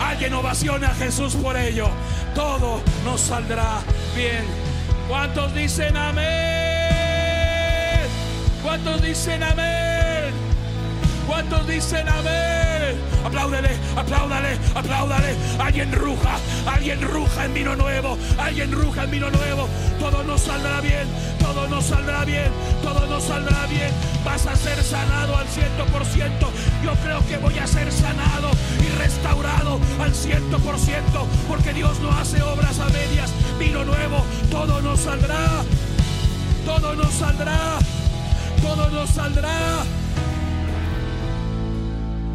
Alguien 0.00 0.34
ovaciona 0.34 0.88
a 0.88 0.94
Jesús 0.94 1.36
por 1.36 1.56
ello. 1.56 1.88
Todo 2.34 2.80
nos 3.04 3.20
saldrá 3.20 3.82
bien. 4.16 4.44
¿Cuántos 5.06 5.54
dicen 5.54 5.96
amén? 5.96 6.81
¿Cuántos 8.62 9.02
dicen 9.02 9.42
amén? 9.42 10.32
¿Cuántos 11.26 11.66
dicen 11.66 12.08
amén? 12.08 12.96
Apláudele, 13.24 13.70
apláudale, 13.96 14.56
apláudale. 14.74 15.34
Alguien 15.58 15.92
ruja, 15.92 16.38
alguien 16.66 17.00
ruja 17.02 17.44
en 17.44 17.54
vino 17.54 17.74
nuevo, 17.74 18.16
alguien 18.38 18.70
ruja 18.70 19.02
en 19.04 19.10
vino 19.10 19.30
nuevo. 19.30 19.68
Todo 19.98 20.22
nos 20.22 20.42
saldrá 20.42 20.80
bien, 20.80 21.08
todo 21.40 21.66
nos 21.66 21.86
saldrá 21.86 22.24
bien, 22.24 22.52
todo 22.82 23.06
nos 23.06 23.24
saldrá 23.24 23.66
bien. 23.66 23.90
Vas 24.24 24.46
a 24.46 24.54
ser 24.54 24.80
sanado 24.82 25.36
al 25.36 25.48
ciento 25.48 25.84
por 25.86 26.04
ciento. 26.04 26.50
Yo 26.84 26.92
creo 27.02 27.26
que 27.26 27.38
voy 27.38 27.58
a 27.58 27.66
ser 27.66 27.90
sanado 27.90 28.50
y 28.80 28.98
restaurado 28.98 29.80
al 30.00 30.14
ciento 30.14 30.58
por 30.60 30.78
ciento, 30.78 31.26
porque 31.48 31.72
Dios 31.72 31.98
no 31.98 32.12
hace 32.12 32.40
obras 32.42 32.78
a 32.78 32.88
medias. 32.90 33.32
Vino 33.58 33.84
nuevo, 33.84 34.24
todo 34.50 34.80
nos 34.82 35.00
saldrá, 35.00 35.64
todo 36.64 36.94
nos 36.94 37.12
saldrá 37.12 37.78
todo 38.62 38.88
nos 38.90 39.10
saldrá. 39.10 39.82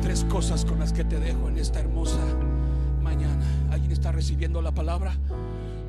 Tres 0.02 0.26
cosas 0.26 0.66
con 0.66 0.80
las 0.80 0.94
que 0.94 1.04
te 1.04 1.20
dejo 1.20 1.48
en 1.48 1.58
esta 1.58 1.80
hermosa 1.80 2.20
mañana. 3.02 3.44
¿Alguien 3.72 3.92
está 3.92 4.12
recibiendo 4.12 4.62
la 4.62 4.74
palabra? 4.74 5.16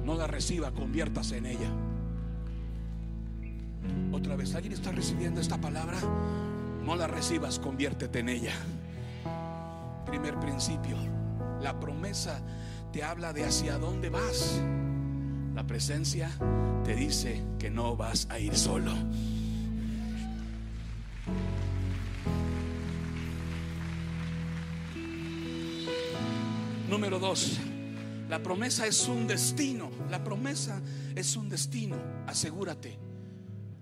No 0.05 0.14
la 0.14 0.27
reciba, 0.27 0.70
conviértase 0.70 1.37
en 1.37 1.46
ella. 1.46 1.70
Otra 4.12 4.37
vez, 4.37 4.55
¿alguien 4.55 4.72
está 4.72 4.92
recibiendo 4.92 5.40
esta 5.40 5.59
palabra? 5.59 5.98
No 6.85 6.96
la 6.96 7.07
recibas, 7.07 7.59
conviértete 7.59 8.20
en 8.20 8.29
ella. 8.29 8.55
Primer 10.07 10.38
principio, 10.40 10.96
la 11.61 11.79
promesa 11.79 12.40
te 12.92 13.03
habla 13.03 13.33
de 13.33 13.44
hacia 13.44 13.79
dónde 13.79 14.09
vas. 14.09 14.61
La 15.55 15.66
presencia 15.66 16.31
te 16.85 16.94
dice 16.94 17.42
que 17.59 17.70
no 17.70 17.96
vas 17.96 18.27
a 18.31 18.38
ir 18.38 18.57
solo. 18.57 18.92
Número 26.88 27.19
dos, 27.19 27.59
la 28.29 28.43
promesa 28.43 28.87
es 28.87 29.09
un 29.09 29.27
destino. 29.27 29.91
La 30.11 30.25
promesa 30.25 30.81
es 31.14 31.37
un 31.37 31.49
destino. 31.49 31.97
Asegúrate, 32.27 32.99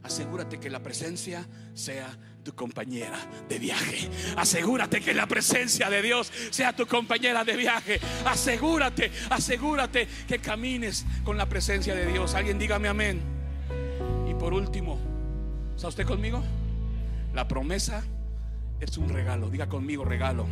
asegúrate 0.03 0.59
que 0.59 0.71
la 0.71 0.83
presencia 0.83 1.47
sea 1.73 2.09
tu 2.43 2.55
compañera 2.55 3.19
de 3.49 3.59
viaje. 3.59 4.09
Asegúrate 4.37 5.01
que 5.01 5.15
la 5.15 5.27
presencia 5.27 5.89
de 5.89 6.03
Dios 6.03 6.33
sea 6.51 6.75
tu 6.75 6.87
compañera 6.87 7.45
de 7.45 7.57
viaje. 7.57 8.01
Asegúrate, 8.25 9.11
asegúrate 9.31 10.07
que 10.29 10.39
camines 10.39 11.05
con 11.25 11.37
la 11.37 11.49
presencia 11.49 11.95
de 11.95 12.07
Dios. 12.07 12.35
Alguien 12.35 12.59
dígame 12.59 12.89
amén. 12.89 13.21
Y 14.29 14.35
por 14.35 14.53
último, 14.53 14.99
¿está 15.75 15.89
usted 15.89 16.07
conmigo? 16.07 16.43
La 17.37 17.46
promesa 17.46 18.03
es 18.81 18.96
un 18.96 19.11
regalo. 19.11 19.51
Diga 19.51 19.68
conmigo 19.68 20.07
regalo. 20.07 20.46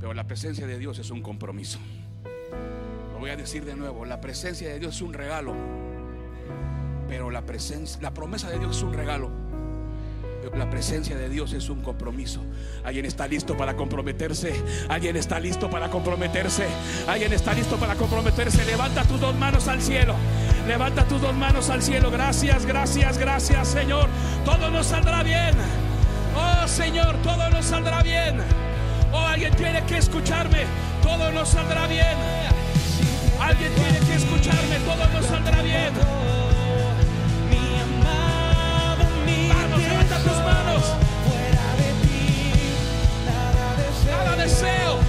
Pero 0.00 0.14
la 0.14 0.26
presencia 0.26 0.66
de 0.66 0.80
Dios 0.80 0.98
es 0.98 1.10
un 1.10 1.22
compromiso. 1.22 1.78
Lo 3.12 3.20
voy 3.20 3.30
a 3.30 3.36
decir 3.36 3.64
de 3.64 3.76
nuevo, 3.76 4.04
la 4.04 4.20
presencia 4.20 4.68
de 4.68 4.80
Dios 4.80 4.96
es 4.96 5.02
un 5.02 5.12
regalo. 5.12 5.54
Pero 7.06 7.30
la 7.30 7.46
presencia, 7.46 8.02
la 8.02 8.12
promesa 8.12 8.50
de 8.50 8.58
Dios 8.58 8.78
es 8.78 8.82
un 8.82 8.94
regalo. 8.94 9.30
La 10.54 10.70
presencia 10.70 11.16
de 11.16 11.28
Dios 11.28 11.52
es 11.52 11.68
un 11.68 11.82
compromiso. 11.82 12.40
Alguien 12.84 13.04
está 13.04 13.26
listo 13.26 13.56
para 13.56 13.74
comprometerse. 13.74 14.54
Alguien 14.88 15.16
está 15.16 15.40
listo 15.40 15.68
para 15.68 15.88
comprometerse. 15.90 16.66
Alguien 17.08 17.32
está 17.32 17.52
listo 17.54 17.76
para 17.76 17.94
comprometerse. 17.96 18.64
Levanta 18.64 19.02
tus 19.04 19.20
dos 19.20 19.34
manos 19.36 19.66
al 19.68 19.82
cielo. 19.82 20.14
Levanta 20.66 21.04
tus 21.04 21.20
dos 21.20 21.34
manos 21.34 21.70
al 21.70 21.82
cielo. 21.82 22.10
Gracias, 22.10 22.66
gracias, 22.66 23.18
gracias, 23.18 23.68
Señor. 23.68 24.08
Todo 24.44 24.70
nos 24.70 24.86
saldrá 24.86 25.22
bien. 25.22 25.54
Oh, 26.36 26.68
Señor, 26.68 27.16
todo 27.22 27.50
nos 27.50 27.64
saldrá 27.64 28.02
bien. 28.02 28.40
Oh, 29.12 29.18
alguien 29.18 29.54
tiene 29.54 29.82
que 29.84 29.98
escucharme. 29.98 30.64
Todo 31.02 31.32
nos 31.32 31.48
saldrá 31.48 31.86
bien. 31.86 32.16
Alguien 33.40 33.72
tiene 33.74 33.98
que 34.00 34.14
escucharme. 34.14 34.76
Todo 34.84 35.08
nos 35.12 35.26
saldrá 35.26 35.62
bien. 35.62 36.35
Nada 44.26 44.42
deseo. 44.42 44.98
Tú 44.98 45.05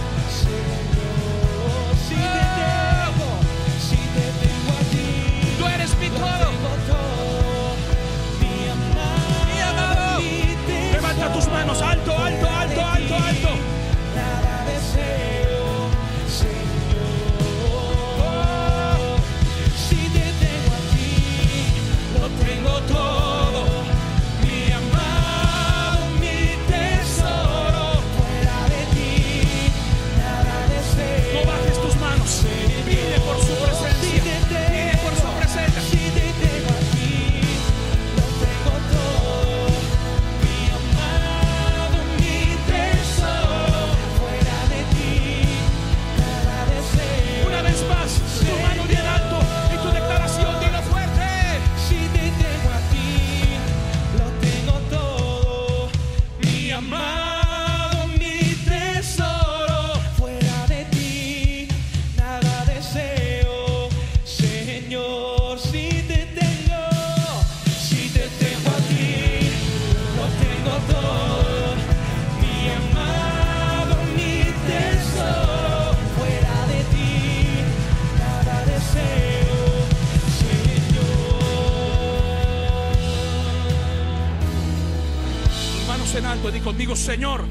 conmigo, 86.67 86.97
Señor, 86.97 87.45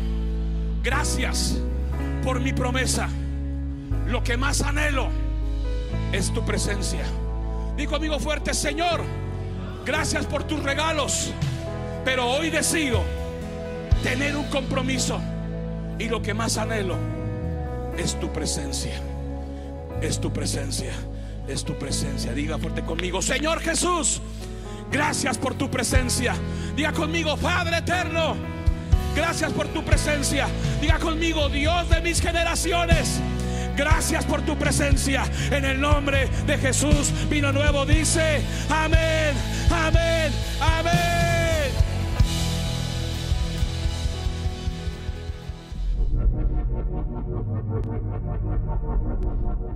gracias 0.83 1.57
por 2.23 2.39
mi 2.39 2.53
promesa. 2.53 3.09
Lo 4.07 4.23
que 4.23 4.37
más 4.37 4.61
anhelo 4.61 5.09
es 6.12 6.31
tu 6.35 6.45
presencia. 6.45 7.07
Di 7.79 7.87
conmigo 7.87 8.19
fuerte, 8.19 8.53
Señor, 8.53 9.01
gracias 9.87 10.27
por 10.27 10.45
tus 10.45 10.62
regalos, 10.62 11.33
pero 12.05 12.27
hoy 12.27 12.51
decido 12.51 13.03
tener 14.03 14.37
un 14.37 14.45
compromiso 14.51 15.19
y 15.99 16.11
lo 16.11 16.21
que 16.21 16.35
más 16.35 16.59
anhelo 16.59 16.99
es 17.97 18.21
tu 18.21 18.31
presencia. 18.35 19.01
Es 20.03 20.21
tu 20.21 20.31
presencia, 20.31 20.93
es 21.49 21.64
tu 21.64 21.73
presencia. 21.79 22.35
Diga 22.35 22.59
fuerte 22.59 22.83
conmigo, 22.83 23.23
Señor 23.23 23.61
Jesús, 23.61 24.21
gracias 24.93 25.39
por 25.39 25.55
tu 25.55 25.71
presencia. 25.71 26.35
Diga 26.77 26.93
conmigo, 26.93 27.35
Padre 27.39 27.79
eterno, 27.79 28.56
gracias 29.17 29.53
por 29.53 29.67
tu 29.69 29.83
presencia. 29.83 30.47
Diga 30.81 30.99
conmigo, 30.99 31.49
Dios 31.49 31.89
de 31.89 32.01
mis 32.03 32.21
generaciones. 32.21 33.21
Gracias 33.77 34.25
por 34.25 34.43
tu 34.43 34.57
presencia. 34.57 35.25
En 35.51 35.64
el 35.64 35.81
nombre 35.81 36.29
de 36.47 36.57
Jesús, 36.59 37.12
vino 37.29 37.51
nuevo 37.53 37.85
dice, 37.85 38.43
amén, 38.71 39.35
amén, 39.71 40.33
amén. 40.61 41.36